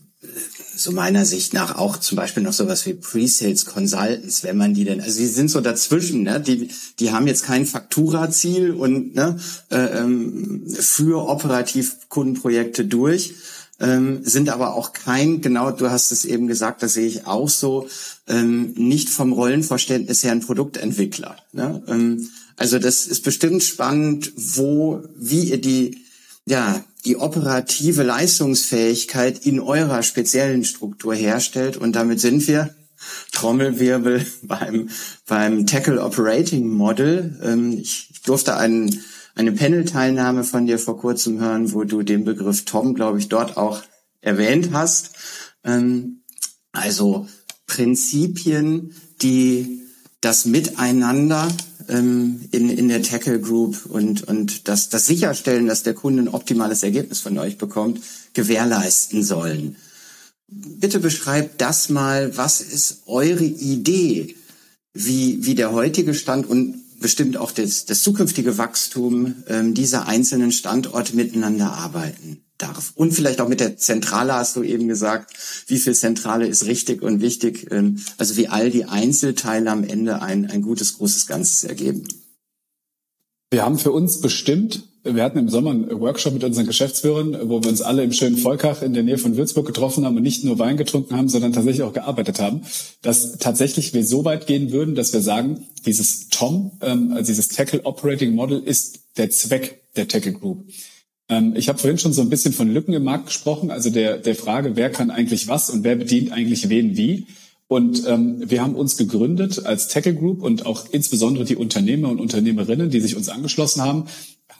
[0.76, 4.84] so meiner Sicht nach auch zum Beispiel noch sowas wie Pre-Sales Consultants, wenn man die
[4.84, 6.40] denn, also die sind so dazwischen, ne?
[6.40, 9.38] die, die haben jetzt kein Faktura-Ziel und ne,
[9.70, 13.34] äh, ähm, für operativ Kundenprojekte durch,
[13.80, 17.48] ähm, sind aber auch kein, genau, du hast es eben gesagt, das sehe ich auch
[17.48, 17.88] so,
[18.28, 21.36] ähm, nicht vom Rollenverständnis her ein Produktentwickler.
[21.52, 21.82] Ne?
[21.88, 26.04] Ähm, also das ist bestimmt spannend, wo, wie ihr die,
[26.46, 31.76] ja, die operative Leistungsfähigkeit in eurer speziellen Struktur herstellt.
[31.76, 32.74] Und damit sind wir,
[33.32, 34.88] Trommelwirbel, beim,
[35.26, 37.38] beim Tackle Operating Model.
[37.42, 39.02] Ähm, ich durfte einen,
[39.34, 43.56] eine Panel-Teilnahme von dir vor kurzem hören, wo du den Begriff Tom, glaube ich, dort
[43.56, 43.82] auch
[44.20, 45.10] erwähnt hast.
[45.64, 46.22] Ähm,
[46.72, 47.28] also
[47.66, 49.82] Prinzipien, die
[50.20, 51.48] das Miteinander
[51.88, 56.28] ähm, in, in der Tackle Group und, und das, das Sicherstellen, dass der Kunde ein
[56.28, 58.00] optimales Ergebnis von euch bekommt,
[58.32, 59.76] gewährleisten sollen.
[60.48, 64.36] Bitte beschreibt das mal, was ist eure Idee,
[64.92, 70.52] wie, wie der heutige Stand und bestimmt auch das, das zukünftige Wachstum ähm, dieser einzelnen
[70.52, 72.92] Standorte miteinander arbeiten darf.
[72.94, 75.34] Und vielleicht auch mit der Zentrale hast du eben gesagt,
[75.66, 80.22] wie viel Zentrale ist richtig und wichtig, ähm, also wie all die Einzelteile am Ende
[80.22, 82.06] ein, ein gutes, großes Ganzes ergeben.
[83.50, 87.62] Wir haben für uns bestimmt, wir hatten im Sommer einen Workshop mit unseren Geschäftsführern, wo
[87.62, 90.44] wir uns alle im schönen Volkach in der Nähe von Würzburg getroffen haben und nicht
[90.44, 92.62] nur Wein getrunken haben, sondern tatsächlich auch gearbeitet haben,
[93.02, 97.48] dass tatsächlich wir so weit gehen würden, dass wir sagen, dieses TOM, ähm, also dieses
[97.48, 100.64] Tackle Operating Model ist der Zweck der Tackle Group.
[101.28, 104.18] Ähm, ich habe vorhin schon so ein bisschen von Lücken im Markt gesprochen, also der,
[104.18, 107.26] der Frage, wer kann eigentlich was und wer bedient eigentlich wen wie.
[107.66, 112.20] Und ähm, wir haben uns gegründet als Tackle Group und auch insbesondere die Unternehmer und
[112.20, 114.04] Unternehmerinnen, die sich uns angeschlossen haben,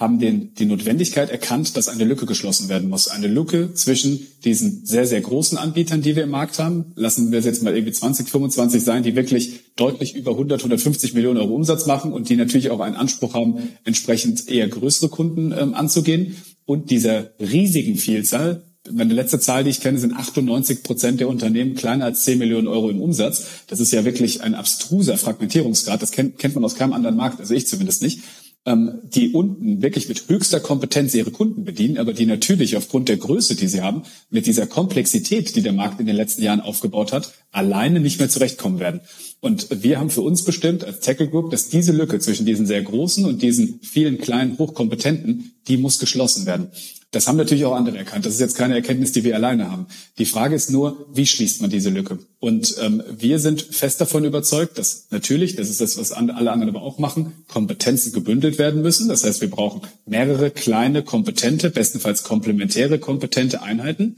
[0.01, 3.09] haben den, die Notwendigkeit erkannt, dass eine Lücke geschlossen werden muss.
[3.09, 6.93] Eine Lücke zwischen diesen sehr, sehr großen Anbietern, die wir im Markt haben.
[6.97, 11.15] Lassen wir es jetzt mal irgendwie 20, 25 sein, die wirklich deutlich über 100, 150
[11.15, 15.53] Millionen Euro Umsatz machen und die natürlich auch einen Anspruch haben, entsprechend eher größere Kunden
[15.53, 16.37] ähm, anzugehen.
[16.67, 21.75] Und dieser riesigen Vielzahl meine letzte Zahl, die ich kenne, sind 98 Prozent der Unternehmen
[21.75, 23.47] kleiner als 10 Millionen Euro im Umsatz.
[23.67, 26.03] Das ist ja wirklich ein abstruser Fragmentierungsgrad.
[26.03, 28.21] Das kennt, kennt man aus keinem anderen Markt, also ich zumindest nicht
[28.67, 33.57] die unten wirklich mit höchster Kompetenz ihre Kunden bedienen, aber die natürlich aufgrund der Größe,
[33.57, 37.35] die sie haben, mit dieser Komplexität, die der Markt in den letzten Jahren aufgebaut hat,
[37.53, 39.01] alleine nicht mehr zurechtkommen werden.
[39.41, 42.81] Und wir haben für uns bestimmt als Tackle Group, dass diese Lücke zwischen diesen sehr
[42.81, 46.69] großen und diesen vielen kleinen Hochkompetenten, die muss geschlossen werden.
[47.15, 48.27] Das haben natürlich auch andere erkannt.
[48.27, 49.87] Das ist jetzt keine Erkenntnis, die wir alleine haben.
[50.19, 52.19] Die Frage ist nur, wie schließt man diese Lücke?
[52.41, 56.69] Und ähm, wir sind fest davon überzeugt, dass natürlich, das ist das, was alle anderen
[56.69, 59.09] aber auch machen, Kompetenzen gebündelt werden müssen.
[59.09, 64.17] Das heißt, wir brauchen mehrere kleine, kompetente, bestenfalls komplementäre, kompetente Einheiten.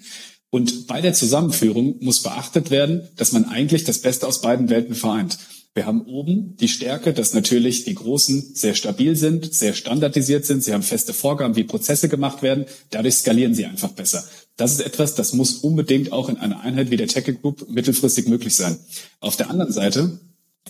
[0.48, 4.94] Und bei der Zusammenführung muss beachtet werden, dass man eigentlich das Beste aus beiden Welten
[4.94, 5.38] vereint.
[5.76, 10.64] Wir haben oben die Stärke, dass natürlich die Großen sehr stabil sind, sehr standardisiert sind.
[10.64, 12.64] Sie haben feste Vorgaben, wie Prozesse gemacht werden.
[12.88, 14.24] Dadurch skalieren sie einfach besser.
[14.56, 18.26] Das ist etwas, das muss unbedingt auch in einer Einheit wie der Tech Group mittelfristig
[18.26, 18.78] möglich sein.
[19.20, 20.18] Auf der anderen Seite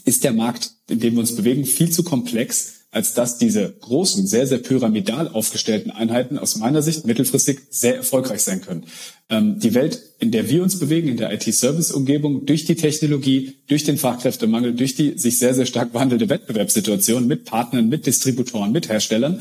[0.04, 4.26] ist der Markt, in dem wir uns bewegen, viel zu komplex, als dass diese großen,
[4.26, 8.86] sehr, sehr pyramidal aufgestellten Einheiten aus meiner Sicht mittelfristig sehr erfolgreich sein können.
[9.28, 13.84] Ähm, die Welt, in der wir uns bewegen, in der IT-Service-Umgebung, durch die Technologie, durch
[13.84, 18.88] den Fachkräftemangel, durch die sich sehr, sehr stark wandelnde Wettbewerbssituation mit Partnern, mit Distributoren, mit
[18.88, 19.40] Herstellern,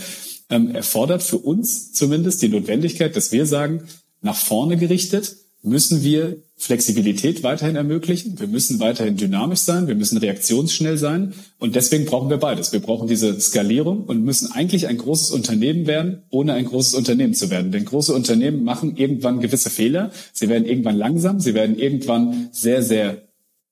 [0.49, 3.83] ähm, erfordert für uns zumindest die Notwendigkeit, dass wir sagen,
[4.21, 5.33] nach vorne gerichtet,
[5.65, 8.39] müssen wir Flexibilität weiterhin ermöglichen.
[8.39, 9.87] Wir müssen weiterhin dynamisch sein.
[9.87, 11.33] Wir müssen reaktionsschnell sein.
[11.59, 12.71] Und deswegen brauchen wir beides.
[12.71, 17.33] Wir brauchen diese Skalierung und müssen eigentlich ein großes Unternehmen werden, ohne ein großes Unternehmen
[17.33, 17.71] zu werden.
[17.71, 20.11] Denn große Unternehmen machen irgendwann gewisse Fehler.
[20.31, 21.41] Sie werden irgendwann langsam.
[21.41, 23.25] Sie werden irgendwann sehr, sehr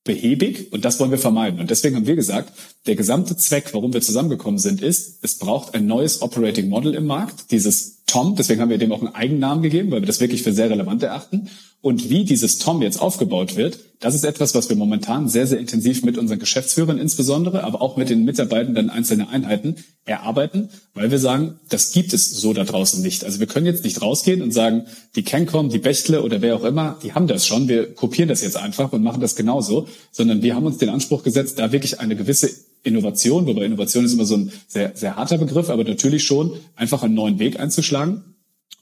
[0.03, 1.59] behäbig und das wollen wir vermeiden.
[1.61, 2.51] Und deswegen haben wir gesagt,
[2.87, 7.05] der gesamte Zweck, warum wir zusammengekommen sind, ist, es braucht ein neues Operating Model im
[7.05, 10.43] Markt, dieses Tom, deswegen haben wir dem auch einen Eigennamen gegeben, weil wir das wirklich
[10.43, 11.49] für sehr relevant erachten.
[11.81, 15.59] Und wie dieses Tom jetzt aufgebaut wird, das ist etwas, was wir momentan sehr, sehr
[15.59, 21.19] intensiv mit unseren Geschäftsführern insbesondere, aber auch mit den Mitarbeitenden einzelner Einheiten erarbeiten, weil wir
[21.19, 23.25] sagen, das gibt es so da draußen nicht.
[23.25, 24.85] Also wir können jetzt nicht rausgehen und sagen,
[25.15, 28.41] die Cancom, die Bechtle oder wer auch immer, die haben das schon, wir kopieren das
[28.41, 31.99] jetzt einfach und machen das genauso, sondern wir haben uns den Anspruch gesetzt, da wirklich
[31.99, 32.49] eine gewisse
[32.83, 37.03] Innovation, wobei Innovation ist immer so ein sehr, sehr harter Begriff, aber natürlich schon einfach
[37.03, 38.23] einen neuen Weg einzuschlagen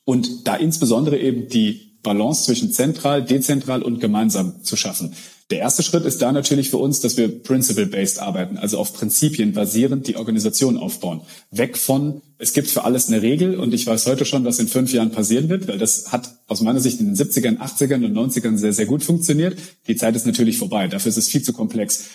[0.06, 5.14] und da insbesondere eben die Balance zwischen zentral, dezentral und gemeinsam zu schaffen.
[5.52, 9.52] Der erste Schritt ist da natürlich für uns, dass wir principle-based arbeiten, also auf Prinzipien
[9.52, 11.22] basierend die Organisation aufbauen.
[11.52, 14.70] Weg von, es gibt für alles eine Regel und ich weiß heute schon, was in
[14.70, 18.14] fünf Jahren passieren wird, weil das hat aus meiner Sicht in den 70ern, 80ern und
[18.14, 19.58] 90ern sehr, sehr gut funktioniert.
[19.90, 20.88] Die Zeit ist natürlich vorbei.
[20.88, 22.06] Dafür ist es viel zu komplex.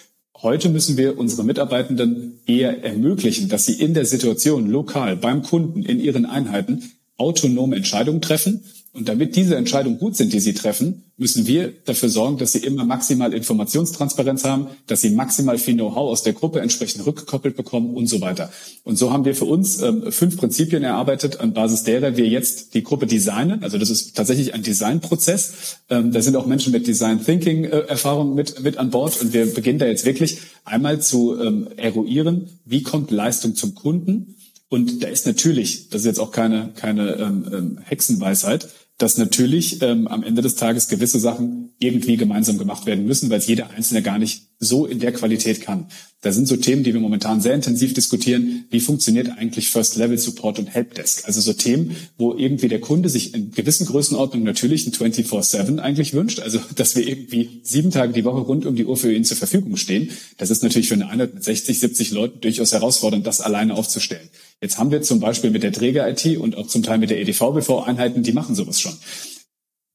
[0.43, 5.83] Heute müssen wir unsere Mitarbeitenden eher ermöglichen, dass sie in der Situation lokal beim Kunden
[5.83, 8.63] in ihren Einheiten autonome Entscheidungen treffen
[8.97, 12.59] und damit diese Entscheidungen gut sind, die sie treffen, müssen wir dafür sorgen, dass sie
[12.59, 17.95] immer maximal Informationstransparenz haben, dass sie maximal viel Know-how aus der Gruppe entsprechend rückgekoppelt bekommen
[17.95, 18.51] und so weiter.
[18.85, 22.75] Und so haben wir für uns ähm, fünf Prinzipien erarbeitet, an Basis derer wir jetzt
[22.75, 23.63] die Gruppe designen.
[23.63, 25.79] Also das ist tatsächlich ein Designprozess.
[25.89, 29.33] Ähm, da sind auch Menschen mit Design Thinking äh, Erfahrung mit, mit an Bord und
[29.33, 34.37] wir beginnen da jetzt wirklich einmal zu ähm, eruieren, wie kommt Leistung zum Kunden.
[34.69, 39.83] Und da ist natürlich, das ist jetzt auch keine, keine ähm, ähm Hexenweisheit, dass natürlich
[39.83, 43.71] ähm, am Ende des Tages gewisse Sachen irgendwie gemeinsam gemacht werden müssen, weil es jeder
[43.71, 45.89] Einzelne gar nicht so in der Qualität kann.
[46.23, 48.65] Da sind so Themen, die wir momentan sehr intensiv diskutieren.
[48.71, 51.27] Wie funktioniert eigentlich First Level Support und Helpdesk?
[51.27, 56.15] Also so Themen, wo irgendwie der Kunde sich in gewissen Größenordnungen natürlich ein 24-7 eigentlich
[56.15, 56.41] wünscht.
[56.41, 59.37] Also, dass wir irgendwie sieben Tage die Woche rund um die Uhr für ihn zur
[59.37, 60.11] Verfügung stehen.
[60.39, 64.31] Das ist natürlich für eine Einheit mit 60, 70 Leuten durchaus herausfordernd, das alleine aufzustellen.
[64.61, 68.23] Jetzt haben wir zum Beispiel mit der Träger-IT und auch zum Teil mit der EDV-BV-Einheiten,
[68.23, 68.97] die machen sowas schon.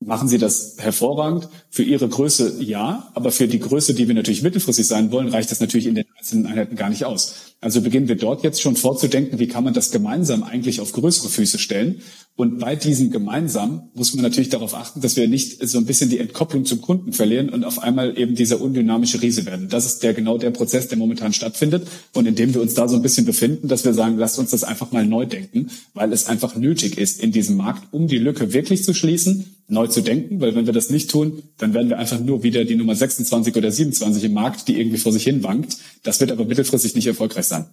[0.04, 1.48] Machen sie das hervorragend.
[1.70, 5.52] Für ihre Größe ja, aber für die Größe, die wir natürlich mittelfristig sein wollen, reicht
[5.52, 7.36] das natürlich in den einzelnen Einheiten gar nicht aus.
[7.62, 11.30] Also beginnen wir dort jetzt schon vorzudenken, wie kann man das gemeinsam eigentlich auf größere
[11.30, 12.02] Füße stellen.
[12.36, 16.10] Und bei diesem gemeinsam muss man natürlich darauf achten, dass wir nicht so ein bisschen
[16.10, 19.70] die Entkopplung zum Kunden verlieren und auf einmal eben dieser undynamische Riese werden.
[19.70, 22.88] Das ist der genau der Prozess, der momentan stattfindet und in dem wir uns da
[22.88, 26.12] so ein bisschen befinden, dass wir sagen, lasst uns das einfach mal neu denken, weil
[26.12, 30.02] es einfach nötig ist in diesem Markt, um die Lücke wirklich zu schließen, neu zu
[30.02, 32.96] denken, weil wenn wir das nicht tun, dann werden wir einfach nur wieder die Nummer
[32.96, 35.78] 26 oder 27 im Markt, die irgendwie vor sich hin wankt.
[36.04, 37.68] Das wird aber mittelfristig nicht erfolgreich sein.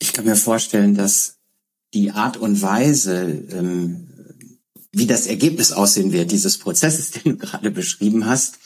[0.00, 1.36] Ich kann mir vorstellen, dass
[1.94, 4.08] die Art und Weise, ähm,
[4.92, 8.58] wie das Ergebnis aussehen wird, dieses Prozesses, den du gerade beschrieben hast,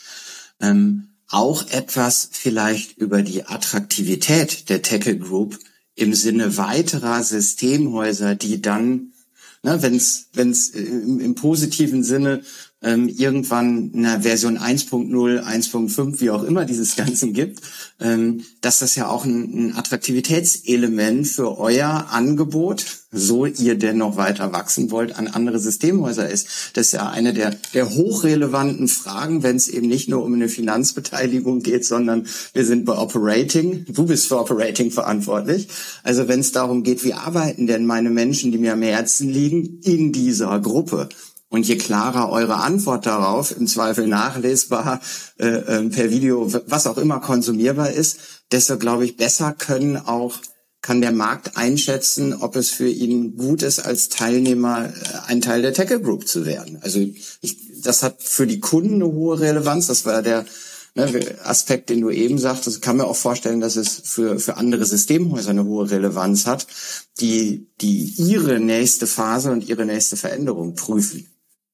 [0.59, 5.59] ähm, auch etwas vielleicht über die Attraktivität der Tackle Group
[5.95, 9.11] im Sinne weiterer Systemhäuser, die dann,
[9.65, 9.95] ne, wenn
[10.51, 12.41] es äh, im, im positiven Sinne
[12.85, 15.09] ähm, irgendwann einer Version 1.0,
[15.41, 17.59] 1.5, wie auch immer dieses Ganzen gibt,
[17.99, 24.17] ähm, dass das ja auch ein, ein Attraktivitätselement für euer Angebot, so ihr denn noch
[24.17, 26.47] weiter wachsen wollt, an andere Systemhäuser ist.
[26.73, 30.49] Das ist ja eine der, der hochrelevanten Fragen, wenn es eben nicht nur um eine
[30.49, 33.85] Finanzbeteiligung geht, sondern wir sind bei Operating.
[33.87, 35.69] Du bist für Operating verantwortlich.
[36.03, 39.79] Also wenn es darum geht, wie arbeiten denn meine Menschen, die mir am Herzen liegen,
[39.81, 41.09] in dieser Gruppe?
[41.55, 44.99] Und je klarer eure Antwort darauf, im Zweifel nachlesbar,
[45.39, 48.17] äh, äh, per Video, was auch immer konsumierbar ist,
[48.51, 50.35] desto, glaube ich, besser können auch
[50.81, 54.91] kann der Markt einschätzen, ob es für ihn gut ist, als Teilnehmer äh,
[55.27, 56.77] ein Teil der Tackle Group zu werden.
[56.81, 59.87] Also ich, das hat für die Kunden eine hohe Relevanz.
[59.87, 60.43] Das war der
[60.93, 62.75] ne, Aspekt, den du eben sagtest.
[62.75, 66.67] Ich kann mir auch vorstellen, dass es für, für andere Systemhäuser eine hohe Relevanz hat,
[67.21, 71.25] die, die ihre nächste Phase und ihre nächste Veränderung prüfen.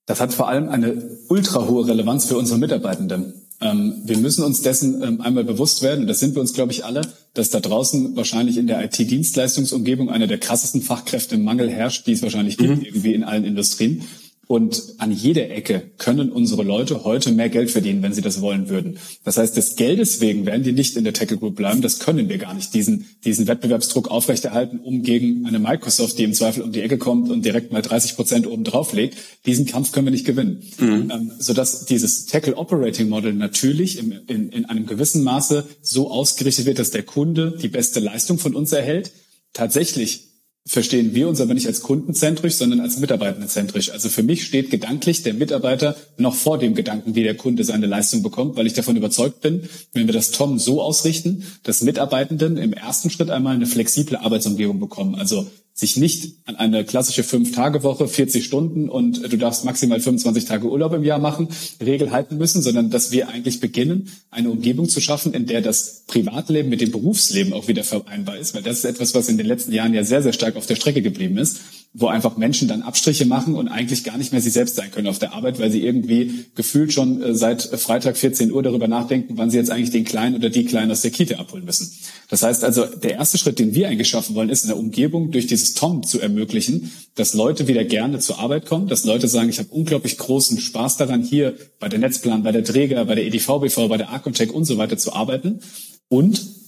[0.05, 3.33] Das hat vor allem eine ultra hohe Relevanz für unsere Mitarbeitenden.
[3.61, 6.71] Ähm, wir müssen uns dessen ähm, einmal bewusst werden, und das sind wir uns, glaube
[6.71, 7.01] ich, alle,
[7.35, 12.13] dass da draußen wahrscheinlich in der IT-Dienstleistungsumgebung einer der krassesten Fachkräfte im Mangel herrscht, die
[12.13, 12.85] es wahrscheinlich gibt, mhm.
[12.85, 14.03] irgendwie in allen Industrien.
[14.51, 18.67] Und an jeder Ecke können unsere Leute heute mehr Geld verdienen, wenn sie das wollen
[18.67, 18.97] würden.
[19.23, 21.81] Das heißt, des Geldes wegen werden die nicht in der Tackle Group bleiben.
[21.81, 26.33] Das können wir gar nicht, diesen, diesen Wettbewerbsdruck aufrechterhalten, um gegen eine Microsoft, die im
[26.33, 29.15] Zweifel um die Ecke kommt und direkt mal 30 Prozent oben drauf legt.
[29.45, 30.61] Diesen Kampf können wir nicht gewinnen.
[30.79, 31.09] Mhm.
[31.09, 36.65] Ähm, sodass dieses Tackle Operating Model natürlich im, in, in einem gewissen Maße so ausgerichtet
[36.65, 39.13] wird, dass der Kunde die beste Leistung von uns erhält.
[39.53, 40.30] Tatsächlich
[40.65, 43.91] verstehen wir uns aber nicht als kundenzentrisch, sondern als mitarbeitendenzentrisch.
[43.91, 47.87] Also für mich steht gedanklich der Mitarbeiter noch vor dem Gedanken, wie der Kunde seine
[47.87, 52.57] Leistung bekommt, weil ich davon überzeugt bin, wenn wir das Tom so ausrichten, dass Mitarbeitenden
[52.57, 55.15] im ersten Schritt einmal eine flexible Arbeitsumgebung bekommen.
[55.15, 55.47] Also
[55.81, 60.93] sich nicht an eine klassische Fünf-Tage-Woche, 40 Stunden und du darfst maximal 25 Tage Urlaub
[60.93, 61.47] im Jahr machen,
[61.83, 66.03] Regel halten müssen, sondern dass wir eigentlich beginnen, eine Umgebung zu schaffen, in der das
[66.05, 69.47] Privatleben mit dem Berufsleben auch wieder vereinbar ist, weil das ist etwas, was in den
[69.47, 71.59] letzten Jahren ja sehr, sehr stark auf der Strecke geblieben ist
[71.93, 75.07] wo einfach Menschen dann Abstriche machen und eigentlich gar nicht mehr sie selbst sein können
[75.07, 79.33] auf der Arbeit, weil sie irgendwie gefühlt schon äh, seit Freitag 14 Uhr darüber nachdenken,
[79.35, 81.91] wann sie jetzt eigentlich den Kleinen oder die Kleinen aus der Kita abholen müssen.
[82.29, 85.31] Das heißt also, der erste Schritt, den wir eigentlich schaffen wollen, ist in der Umgebung
[85.31, 89.49] durch dieses Tom zu ermöglichen, dass Leute wieder gerne zur Arbeit kommen, dass Leute sagen,
[89.49, 93.25] ich habe unglaublich großen Spaß daran, hier bei der Netzplan, bei der Träger, bei der
[93.25, 95.59] EDVBV, bei der Arcontech und so weiter zu arbeiten
[96.07, 96.60] und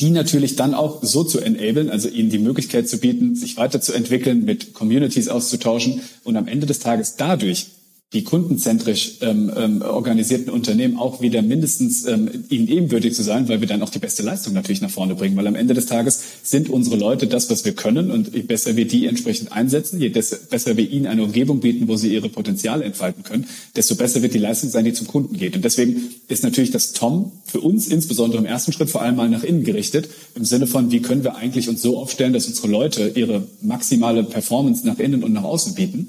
[0.00, 4.44] die natürlich dann auch so zu enablen, also ihnen die Möglichkeit zu bieten, sich weiterzuentwickeln,
[4.44, 7.66] mit Communities auszutauschen und am Ende des Tages dadurch
[8.12, 13.60] die kundenzentrisch ähm, ähm, organisierten Unternehmen auch wieder mindestens ähm, ihnen ebenbürtig zu sein, weil
[13.60, 15.36] wir dann auch die beste Leistung natürlich nach vorne bringen.
[15.36, 18.74] Weil am Ende des Tages sind unsere Leute das, was wir können und je besser
[18.74, 22.84] wir die entsprechend einsetzen, je besser wir ihnen eine Umgebung bieten, wo sie ihre Potenziale
[22.84, 23.46] entfalten können,
[23.76, 25.54] desto besser wird die Leistung sein, die zum Kunden geht.
[25.54, 29.28] Und deswegen ist natürlich das Tom für uns insbesondere im ersten Schritt vor allem mal
[29.28, 32.66] nach innen gerichtet, im Sinne von, wie können wir eigentlich uns so aufstellen, dass unsere
[32.66, 36.08] Leute ihre maximale Performance nach innen und nach außen bieten.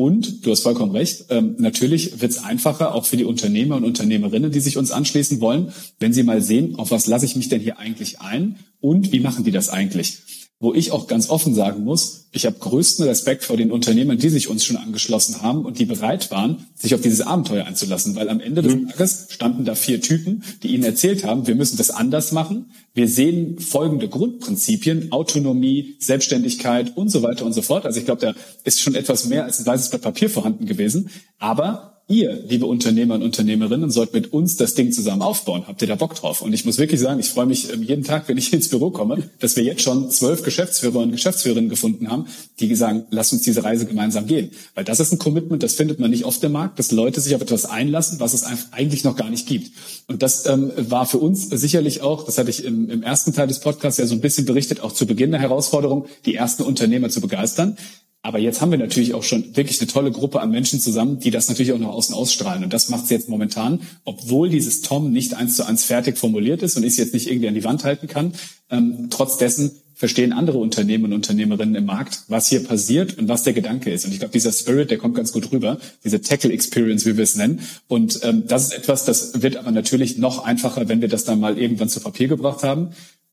[0.00, 3.82] Und du hast vollkommen recht, ähm, natürlich wird es einfacher, auch für die Unternehmer und
[3.82, 7.48] Unternehmerinnen, die sich uns anschließen wollen, wenn sie mal sehen, auf was lasse ich mich
[7.48, 10.18] denn hier eigentlich ein und wie machen die das eigentlich
[10.60, 14.28] wo ich auch ganz offen sagen muss, ich habe größten Respekt vor den Unternehmern, die
[14.28, 18.16] sich uns schon angeschlossen haben und die bereit waren, sich auf dieses Abenteuer einzulassen.
[18.16, 18.88] Weil am Ende des mhm.
[18.88, 22.70] Tages standen da vier Typen, die ihnen erzählt haben, wir müssen das anders machen.
[22.92, 27.86] Wir sehen folgende Grundprinzipien, Autonomie, Selbstständigkeit und so weiter und so fort.
[27.86, 31.10] Also ich glaube, da ist schon etwas mehr als ein weißes Blatt Papier vorhanden gewesen.
[31.38, 35.64] Aber ihr, liebe Unternehmer und Unternehmerinnen, sollt mit uns das Ding zusammen aufbauen.
[35.66, 36.40] Habt ihr da Bock drauf?
[36.40, 38.90] Und ich muss wirklich sagen, ich freue mich ähm, jeden Tag, wenn ich ins Büro
[38.90, 42.26] komme, dass wir jetzt schon zwölf Geschäftsführer und Geschäftsführerinnen gefunden haben,
[42.60, 44.50] die sagen, lass uns diese Reise gemeinsam gehen.
[44.74, 47.34] Weil das ist ein Commitment, das findet man nicht oft im Markt, dass Leute sich
[47.34, 49.72] auf etwas einlassen, was es eigentlich noch gar nicht gibt.
[50.06, 53.48] Und das ähm, war für uns sicherlich auch, das hatte ich im, im ersten Teil
[53.48, 57.10] des Podcasts ja so ein bisschen berichtet, auch zu Beginn der Herausforderung, die ersten Unternehmer
[57.10, 57.76] zu begeistern.
[58.22, 61.30] Aber jetzt haben wir natürlich auch schon wirklich eine tolle Gruppe an Menschen zusammen, die
[61.30, 62.64] das natürlich auch nach außen ausstrahlen.
[62.64, 66.62] Und das macht es jetzt momentan, obwohl dieses Tom nicht eins zu eins fertig formuliert
[66.62, 68.32] ist und ich es jetzt nicht irgendwie an die Wand halten kann.
[68.70, 73.42] Ähm, trotz dessen verstehen andere Unternehmen und Unternehmerinnen im Markt, was hier passiert und was
[73.42, 74.04] der Gedanke ist.
[74.04, 77.24] Und ich glaube, dieser Spirit, der kommt ganz gut rüber, diese Tackle Experience, wie wir
[77.24, 77.60] es nennen.
[77.88, 81.40] Und ähm, das ist etwas, das wird aber natürlich noch einfacher, wenn wir das dann
[81.40, 82.90] mal irgendwann zu Papier gebracht haben.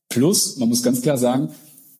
[0.09, 1.49] Plus, man muss ganz klar sagen,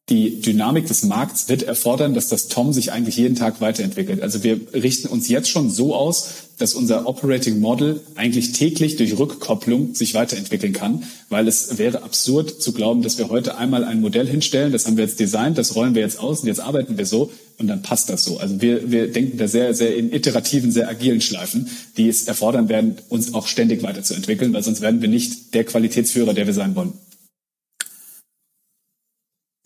[0.10, 4.22] die Dynamik des Markts wird erfordern, dass das Tom sich eigentlich jeden Tag weiterentwickelt.
[4.22, 9.18] Also wir richten uns jetzt schon so aus, dass unser Operating Model eigentlich täglich durch
[9.18, 13.99] Rückkopplung sich weiterentwickeln kann, weil es wäre absurd zu glauben, dass wir heute einmal ein
[13.99, 16.99] Modell hinstellen, das haben wir jetzt designt, das rollen wir jetzt aus und jetzt arbeiten
[16.99, 18.38] wir so und dann passt das so.
[18.38, 22.70] Also wir, wir denken da sehr, sehr in iterativen, sehr agilen Schleifen, die es erfordern
[22.70, 26.76] werden, uns auch ständig weiterzuentwickeln, weil sonst werden wir nicht der Qualitätsführer, der wir sein
[26.76, 26.93] wollen.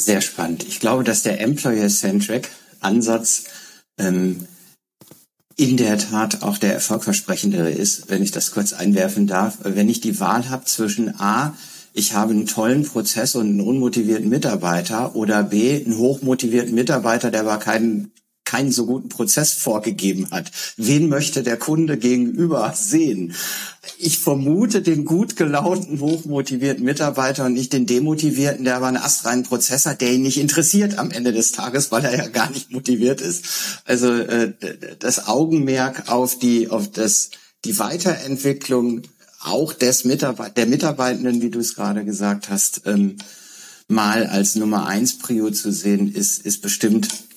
[0.09, 0.65] Sehr spannend.
[0.67, 2.49] Ich glaube, dass der Employer-Centric
[2.79, 3.43] Ansatz
[3.99, 4.47] ähm,
[5.55, 9.59] in der Tat auch der erfolgversprechendere ist, wenn ich das kurz einwerfen darf.
[9.61, 11.55] Wenn ich die Wahl habe zwischen A,
[11.93, 17.41] ich habe einen tollen Prozess und einen unmotivierten Mitarbeiter oder B, einen hochmotivierten Mitarbeiter, der
[17.41, 18.11] aber keinen
[18.49, 20.51] keinen so guten Prozess vorgegeben hat.
[20.75, 23.35] Wen möchte der Kunde gegenüber sehen?
[23.99, 29.43] Ich vermute den gut gelaunten, hochmotivierten Mitarbeiter und nicht den demotivierten, der aber einen astreinen
[29.43, 32.71] Prozess hat, der ihn nicht interessiert am Ende des Tages, weil er ja gar nicht
[32.71, 33.45] motiviert ist.
[33.85, 34.53] Also äh,
[34.97, 37.29] das Augenmerk auf die, auf das,
[37.65, 39.03] die Weiterentwicklung
[39.41, 43.17] auch des Mitarbeit der Mitarbeitenden, wie du es gerade gesagt hast, ähm,
[43.87, 47.28] mal als Nummer eins Prio zu sehen, ist, ist bestimmt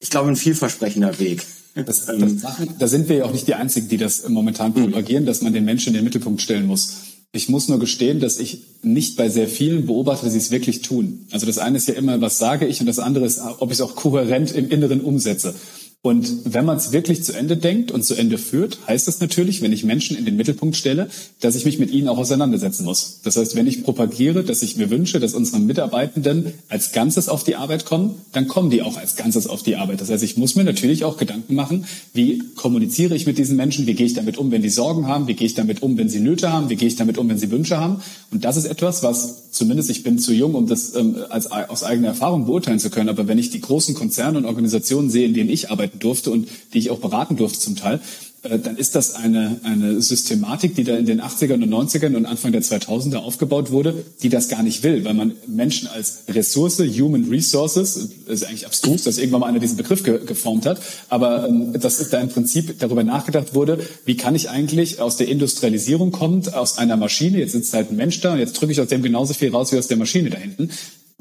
[0.00, 1.44] ich glaube, ein vielversprechender Weg.
[1.74, 4.84] Das, das machen, da sind wir ja auch nicht die Einzigen, die das momentan mhm.
[4.84, 6.96] propagieren, dass man den Menschen in den Mittelpunkt stellen muss.
[7.30, 10.80] Ich muss nur gestehen, dass ich nicht bei sehr vielen beobachte, dass sie es wirklich
[10.80, 11.26] tun.
[11.30, 13.76] Also das eine ist ja immer, was sage ich, und das andere ist, ob ich
[13.76, 15.54] es auch kohärent im Inneren umsetze.
[16.00, 19.62] Und wenn man es wirklich zu Ende denkt und zu Ende führt, heißt das natürlich,
[19.62, 23.18] wenn ich Menschen in den Mittelpunkt stelle, dass ich mich mit ihnen auch auseinandersetzen muss.
[23.24, 27.42] Das heißt, wenn ich propagiere, dass ich mir wünsche, dass unsere Mitarbeitenden als Ganzes auf
[27.42, 30.00] die Arbeit kommen, dann kommen die auch als Ganzes auf die Arbeit.
[30.00, 31.84] Das heißt, ich muss mir natürlich auch Gedanken machen,
[32.14, 35.26] wie kommuniziere ich mit diesen Menschen, wie gehe ich damit um, wenn die Sorgen haben,
[35.26, 37.38] wie gehe ich damit um, wenn sie Nöte haben, wie gehe ich damit um, wenn
[37.38, 38.02] sie Wünsche haben.
[38.30, 41.82] Und das ist etwas, was zumindest, ich bin zu jung, um das ähm, als, aus
[41.82, 45.34] eigener Erfahrung beurteilen zu können, aber wenn ich die großen Konzerne und Organisationen sehe, in
[45.34, 48.00] denen ich arbeite, arbeiten durfte und die ich auch beraten durfte zum Teil,
[48.42, 52.26] äh, dann ist das eine, eine Systematik, die da in den 80ern und 90ern und
[52.26, 56.78] Anfang der 2000er aufgebaut wurde, die das gar nicht will, weil man Menschen als Ressource,
[56.78, 61.48] Human Resources, ist eigentlich abstrus, dass irgendwann mal einer diesen Begriff ge geformt hat, aber
[61.48, 65.28] ähm, das ist da im Prinzip darüber nachgedacht wurde, wie kann ich eigentlich aus der
[65.28, 68.80] Industrialisierung kommt, aus einer Maschine, jetzt sitzt halt ein Mensch da und jetzt drücke ich
[68.80, 70.70] aus dem genauso viel raus wie aus der Maschine da hinten,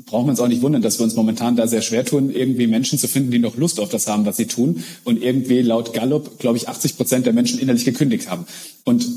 [0.06, 2.68] brauchen wir uns auch nicht wundern, dass wir uns momentan da sehr schwer tun, irgendwie
[2.68, 4.84] Menschen zu finden, die noch Lust auf das haben, was sie tun.
[5.04, 8.46] Und irgendwie laut Gallup, glaube ich, 80 Prozent der Menschen innerlich gekündigt haben.
[8.84, 9.08] Und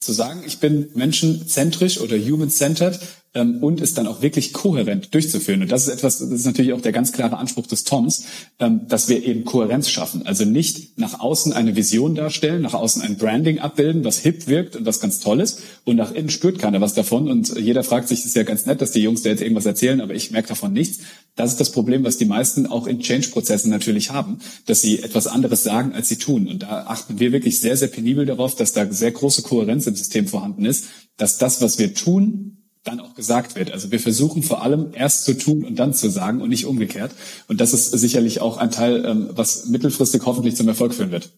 [0.00, 2.98] zu sagen, ich bin menschenzentrisch oder human-centered,
[3.34, 5.62] ähm, und es dann auch wirklich kohärent durchzuführen.
[5.62, 8.24] Und das ist etwas, das ist natürlich auch der ganz klare Anspruch des Toms,
[8.58, 10.24] ähm, dass wir eben Kohärenz schaffen.
[10.26, 14.76] Also nicht nach außen eine Vision darstellen, nach außen ein Branding abbilden, was hip wirkt
[14.76, 15.60] und was ganz toll ist.
[15.84, 17.28] Und nach innen spürt keiner was davon.
[17.28, 20.00] Und jeder fragt sich, ist ja ganz nett, dass die Jungs da jetzt irgendwas erzählen,
[20.00, 21.00] aber ich merke davon nichts.
[21.36, 25.26] Das ist das Problem, was die meisten auch in Change-Prozessen natürlich haben, dass sie etwas
[25.26, 26.46] anderes sagen, als sie tun.
[26.46, 29.96] Und da achten wir wirklich sehr, sehr penibel darauf, dass da sehr große Kohärenz im
[29.96, 33.72] System vorhanden ist, dass das, was wir tun, dann auch gesagt wird.
[33.72, 37.12] Also wir versuchen vor allem erst zu tun und dann zu sagen und nicht umgekehrt.
[37.48, 41.30] Und das ist sicherlich auch ein Teil, ähm, was mittelfristig hoffentlich zum Erfolg führen wird.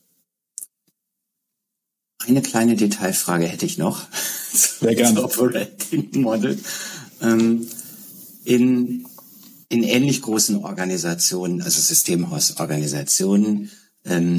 [2.26, 4.06] Eine kleine Detailfrage hätte ich noch
[4.52, 5.22] Sehr gerne.
[5.22, 6.58] Operating Model.
[7.22, 7.68] Ähm,
[8.44, 9.06] in,
[9.68, 13.70] in ähnlich großen Organisationen, also Systemhausorganisationen,
[14.04, 14.36] ähm,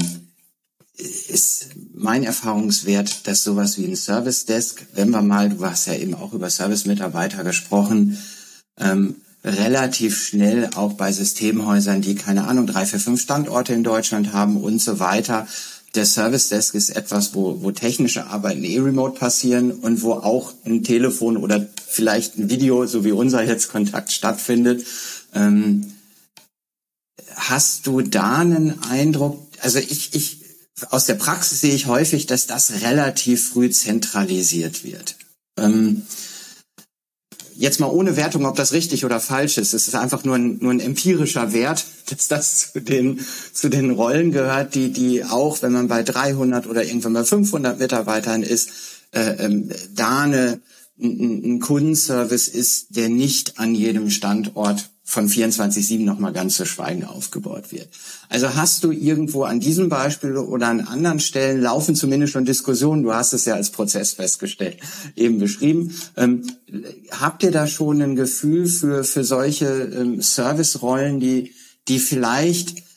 [0.98, 5.94] ist mein Erfahrungswert, dass sowas wie ein Service Desk, wenn wir mal, du hast ja
[5.94, 8.18] eben auch über Service-Mitarbeiter gesprochen,
[8.78, 14.32] ähm, relativ schnell auch bei Systemhäusern, die keine Ahnung, drei, vier, fünf Standorte in Deutschland
[14.32, 15.46] haben und so weiter.
[15.94, 20.52] Der Service Desk ist etwas, wo, wo technische Arbeiten eh remote passieren und wo auch
[20.64, 24.84] ein Telefon oder vielleicht ein Video, so wie unser jetzt Kontakt stattfindet.
[25.32, 25.92] Ähm,
[27.36, 29.40] hast du da einen Eindruck?
[29.60, 30.37] Also ich, ich
[30.90, 35.16] aus der Praxis sehe ich häufig, dass das relativ früh zentralisiert wird.
[35.58, 36.02] Ähm,
[37.58, 39.74] jetzt mal ohne Wertung, ob das richtig oder falsch ist.
[39.74, 43.20] Es ist einfach nur ein, nur ein empirischer Wert, dass das zu den,
[43.52, 47.78] zu den Rollen gehört, die, die auch, wenn man bei 300 oder irgendwann bei 500
[47.78, 48.70] Mitarbeitern ist,
[49.12, 50.60] äh, ähm, da eine,
[51.00, 57.06] ein, ein Kundenservice ist, der nicht an jedem Standort von 24-7 nochmal ganz zu schweigen
[57.06, 57.88] aufgebaut wird.
[58.28, 63.04] Also hast du irgendwo an diesem Beispiel oder an anderen Stellen laufen zumindest schon Diskussionen,
[63.04, 64.76] du hast es ja als Prozess festgestellt,
[65.16, 65.94] eben beschrieben.
[66.18, 66.42] Ähm,
[67.10, 71.54] habt ihr da schon ein Gefühl für, für solche ähm, Servicerollen, die,
[71.88, 72.87] die vielleicht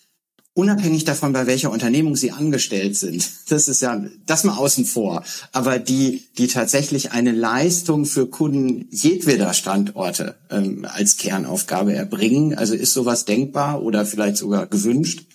[0.53, 3.29] unabhängig davon, bei welcher Unternehmung sie angestellt sind.
[3.49, 5.23] Das ist ja, das mal außen vor.
[5.51, 12.57] Aber die, die tatsächlich eine Leistung für Kunden jedweder Standorte ähm, als Kernaufgabe erbringen.
[12.57, 15.25] Also ist sowas denkbar oder vielleicht sogar gewünscht?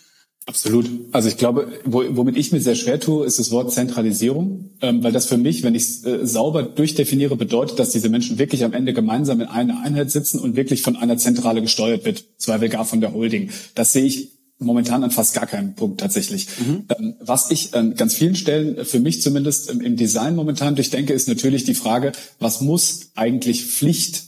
[0.49, 0.89] Absolut.
[1.11, 5.11] Also ich glaube, womit ich mir sehr schwer tue, ist das Wort Zentralisierung, ähm, weil
[5.11, 8.73] das für mich, wenn ich es äh, sauber durchdefiniere, bedeutet, dass diese Menschen wirklich am
[8.73, 12.85] Ende gemeinsam in einer Einheit sitzen und wirklich von einer Zentrale gesteuert wird, zweifelsohne gar
[12.85, 13.51] von der Holding.
[13.75, 16.49] Das sehe ich momentan an fast gar keinem Punkt tatsächlich.
[16.59, 16.85] Mhm.
[16.99, 21.13] Ähm, was ich an ganz vielen Stellen, äh, für mich zumindest im Design momentan durchdenke,
[21.13, 24.26] ist natürlich die Frage, was muss eigentlich Pflicht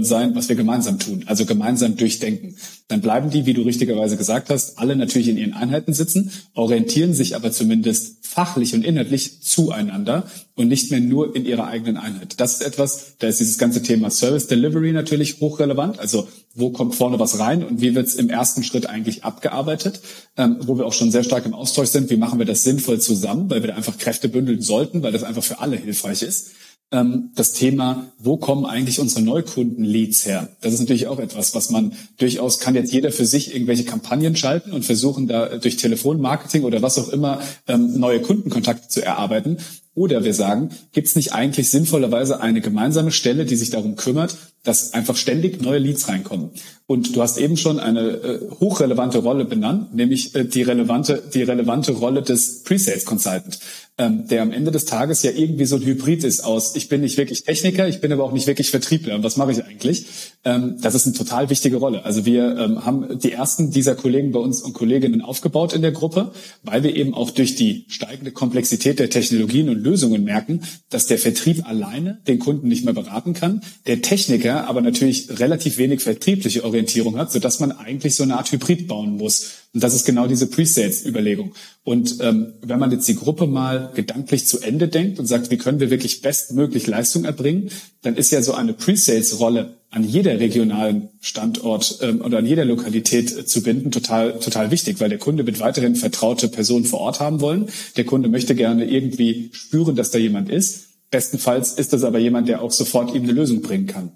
[0.00, 2.56] sein, was wir gemeinsam tun, also gemeinsam durchdenken.
[2.88, 7.14] Dann bleiben die, wie du richtigerweise gesagt hast, alle natürlich in ihren Einheiten sitzen, orientieren
[7.14, 12.38] sich aber zumindest fachlich und inhaltlich zueinander und nicht mehr nur in ihrer eigenen Einheit.
[12.38, 15.98] Das ist etwas, da ist dieses ganze Thema Service Delivery natürlich hochrelevant.
[16.00, 20.00] Also wo kommt vorne was rein und wie wird es im ersten Schritt eigentlich abgearbeitet,
[20.36, 22.10] ähm, wo wir auch schon sehr stark im Austausch sind.
[22.10, 25.22] Wie machen wir das sinnvoll zusammen, weil wir da einfach Kräfte bündeln sollten, weil das
[25.22, 26.50] einfach für alle hilfreich ist
[26.92, 30.48] ähm, das Thema, wo kommen eigentlich unsere Neukunden-Leads her?
[30.60, 34.36] Das ist natürlich auch etwas, was man durchaus kann jetzt jeder für sich irgendwelche Kampagnen
[34.36, 39.58] schalten und versuchen da durch Telefonmarketing oder was auch immer ähm, neue Kundenkontakte zu erarbeiten.
[39.96, 44.36] Oder wir sagen, gibt es nicht eigentlich sinnvollerweise eine gemeinsame Stelle, die sich darum kümmert,
[44.62, 46.50] dass einfach ständig neue Leads reinkommen?
[46.86, 51.42] Und du hast eben schon eine äh, hochrelevante Rolle benannt, nämlich äh, die relevante, die
[51.42, 53.58] relevante Rolle des Pre-Sales Consultant
[53.98, 57.00] ähm, der am Ende des Tages ja irgendwie so ein Hybrid ist aus, ich bin
[57.00, 59.22] nicht wirklich Techniker, ich bin aber auch nicht wirklich Vertriebler.
[59.22, 60.06] Was mache ich eigentlich?
[60.44, 62.04] Ähm, das ist eine total wichtige Rolle.
[62.04, 65.92] Also wir ähm, haben die ersten dieser Kollegen bei uns und Kolleginnen aufgebaut in der
[65.92, 66.32] Gruppe,
[66.62, 71.18] weil wir eben auch durch die steigende Komplexität der Technologien und Lösungen merken, dass der
[71.18, 76.64] Vertrieb alleine den Kunden nicht mehr beraten kann, der Techniker aber natürlich relativ wenig vertriebliche
[76.64, 79.65] Orientierung hat, sodass man eigentlich so eine Art Hybrid bauen muss.
[79.76, 81.52] Und das ist genau diese Pre-Sales-Überlegung.
[81.84, 85.58] Und ähm, wenn man jetzt die Gruppe mal gedanklich zu Ende denkt und sagt, wie
[85.58, 87.68] können wir wirklich bestmöglich Leistung erbringen,
[88.00, 93.36] dann ist ja so eine Pre-Sales-Rolle an jeder regionalen Standort ähm, oder an jeder Lokalität
[93.36, 97.20] äh, zu binden total total wichtig, weil der Kunde wird weiterhin vertraute Personen vor Ort
[97.20, 97.68] haben wollen.
[97.98, 100.86] Der Kunde möchte gerne irgendwie spüren, dass da jemand ist.
[101.10, 104.12] Bestenfalls ist das aber jemand, der auch sofort ihm eine Lösung bringen kann.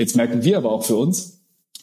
[0.00, 1.35] Jetzt merken wir aber auch für uns,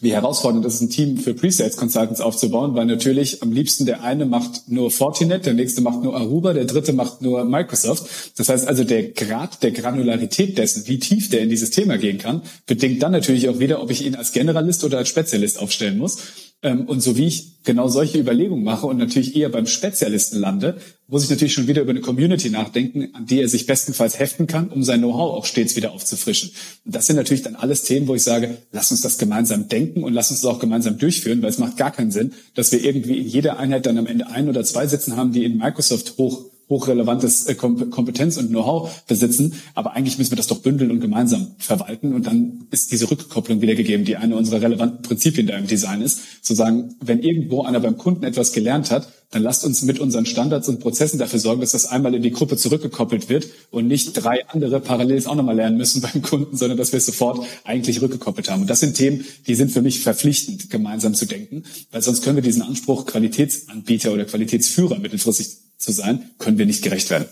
[0.04, 4.26] wie herausfordernd ist, ein Team für Pre-Sales Consultants aufzubauen, weil natürlich am liebsten der eine
[4.26, 8.34] macht nur Fortinet, der nächste macht nur Aruba, der dritte macht nur Microsoft.
[8.38, 12.18] Das heißt also, der Grad der Granularität dessen, wie tief der in dieses Thema gehen
[12.18, 15.97] kann, bedingt dann natürlich auch wieder, ob ich ihn als Generalist oder als Spezialist aufstellen
[15.97, 16.18] muss.
[16.64, 20.78] Ähm, und so wie ich genau solche Überlegungen mache und natürlich eher beim Spezialisten lande,
[21.07, 24.47] muss ich natürlich schon wieder über eine Community nachdenken, an die er sich bestenfalls heften
[24.47, 26.51] kann, um sein Know-how auch stets wieder aufzufrischen.
[26.86, 30.03] Und das sind natürlich dann alles Themen, wo ich sage, lass uns das gemeinsam denken
[30.03, 32.84] und lass uns das auch gemeinsam durchführen, weil es macht gar keinen Sinn, dass wir
[32.84, 36.18] irgendwie in jeder Einheit dann am Ende ein oder zwei sitzen haben, die in Microsoft
[36.18, 39.53] hoch hochrelevantes äh, Kompetenz und Know-how besitzen.
[39.76, 42.13] Aber eigentlich müssen wir das doch bündeln und gemeinsam verwalten.
[42.13, 46.43] Und dann ist diese Rückkopplung wieder die eine unserer relevanten Prinzipien da im Design ist.
[46.43, 50.28] Zu sagen, wenn irgendwo einer beim Kunden etwas gelernt hat, dann lasst uns mit unseren
[50.28, 54.14] Standards und Prozessen dafür sorgen, dass das einmal in die Gruppe zurückgekoppelt wird und nicht
[54.14, 58.00] drei andere parallel auch nochmal lernen müssen beim Kunden, sondern dass wir es sofort eigentlich
[58.00, 58.62] rückgekoppelt haben.
[58.62, 62.36] Und das sind Themen, die sind für mich verpflichtend, gemeinsam zu denken, weil sonst können
[62.36, 67.26] wir diesen Anspruch Qualitätsanbieter oder Qualitätsführer mittelfristig zu sein, können wir nicht gerecht werden.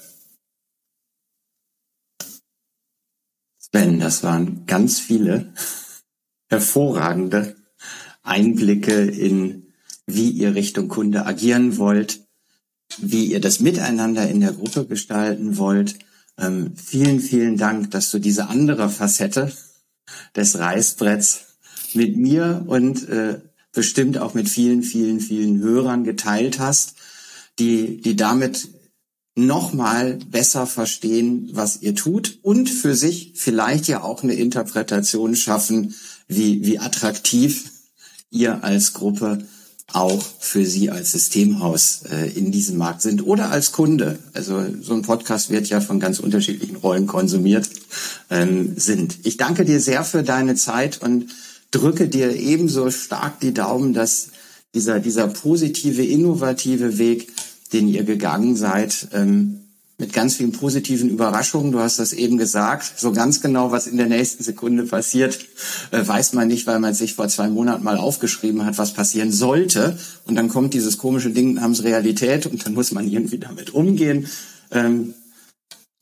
[3.60, 5.54] Sven, das waren ganz viele
[6.50, 7.56] hervorragende
[8.24, 9.61] Einblicke in,
[10.14, 12.22] wie ihr Richtung Kunde agieren wollt,
[12.98, 16.00] wie ihr das Miteinander in der Gruppe gestalten wollt.
[16.38, 19.52] Ähm, vielen, vielen Dank, dass du diese andere Facette
[20.36, 21.46] des Reißbretts
[21.94, 23.40] mit mir und äh,
[23.72, 26.96] bestimmt auch mit vielen, vielen, vielen Hörern geteilt hast
[27.60, 28.70] die, die damit
[29.36, 35.96] nochmal besser verstehen, was ihr tut und für sich vielleicht ja auch eine Interpretation schaffen,
[36.28, 37.72] wie, wie attraktiv
[38.30, 39.46] ihr als Gruppe
[39.94, 44.20] auch für Sie als Systemhaus äh, in diesem Markt sind oder als Kunde.
[44.34, 47.70] Also so ein Podcast wird ja von ganz unterschiedlichen Rollen konsumiert
[48.30, 49.20] ähm, sind.
[49.24, 51.28] Ich danke dir sehr für deine Zeit und
[51.72, 54.28] drücke dir ebenso stark die Daumen, dass
[54.74, 57.32] dieser, dieser positive, innovative Weg,
[57.74, 59.60] den ihr gegangen seid, ähm,
[60.02, 61.72] mit ganz vielen positiven Überraschungen.
[61.72, 63.00] Du hast das eben gesagt.
[63.00, 65.40] So ganz genau, was in der nächsten Sekunde passiert,
[65.92, 69.32] äh, weiß man nicht, weil man sich vor zwei Monaten mal aufgeschrieben hat, was passieren
[69.32, 69.98] sollte.
[70.26, 74.28] Und dann kommt dieses komische Ding namens Realität und dann muss man irgendwie damit umgehen.
[74.72, 75.14] Ähm,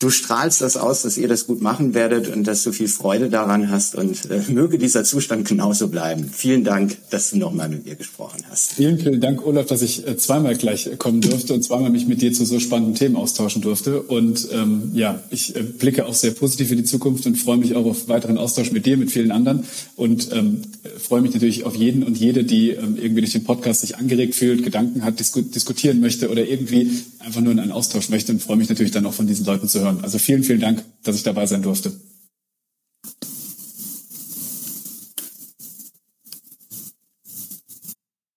[0.00, 3.28] du strahlst das aus, dass ihr das gut machen werdet und dass du viel Freude
[3.28, 6.30] daran hast und äh, möge dieser Zustand genauso bleiben.
[6.32, 8.72] Vielen Dank, dass du nochmal mit mir gesprochen hast.
[8.72, 12.22] Vielen, vielen Dank, Olaf, dass ich äh, zweimal gleich kommen durfte und zweimal mich mit
[12.22, 14.00] dir zu so spannenden Themen austauschen durfte.
[14.00, 17.76] Und ähm, ja, ich äh, blicke auch sehr positiv in die Zukunft und freue mich
[17.76, 19.64] auch auf weiteren Austausch mit dir, mit vielen anderen
[19.96, 20.62] und ähm,
[20.98, 24.34] freue mich natürlich auf jeden und jede, die ähm, irgendwie durch den Podcast sich angeregt
[24.34, 28.42] fühlt, Gedanken hat, disku diskutieren möchte oder irgendwie einfach nur in einen Austausch möchte und
[28.42, 29.89] freue mich natürlich dann auch von diesen Leuten zu hören.
[30.02, 31.92] Also vielen, vielen Dank, dass ich dabei sein durfte.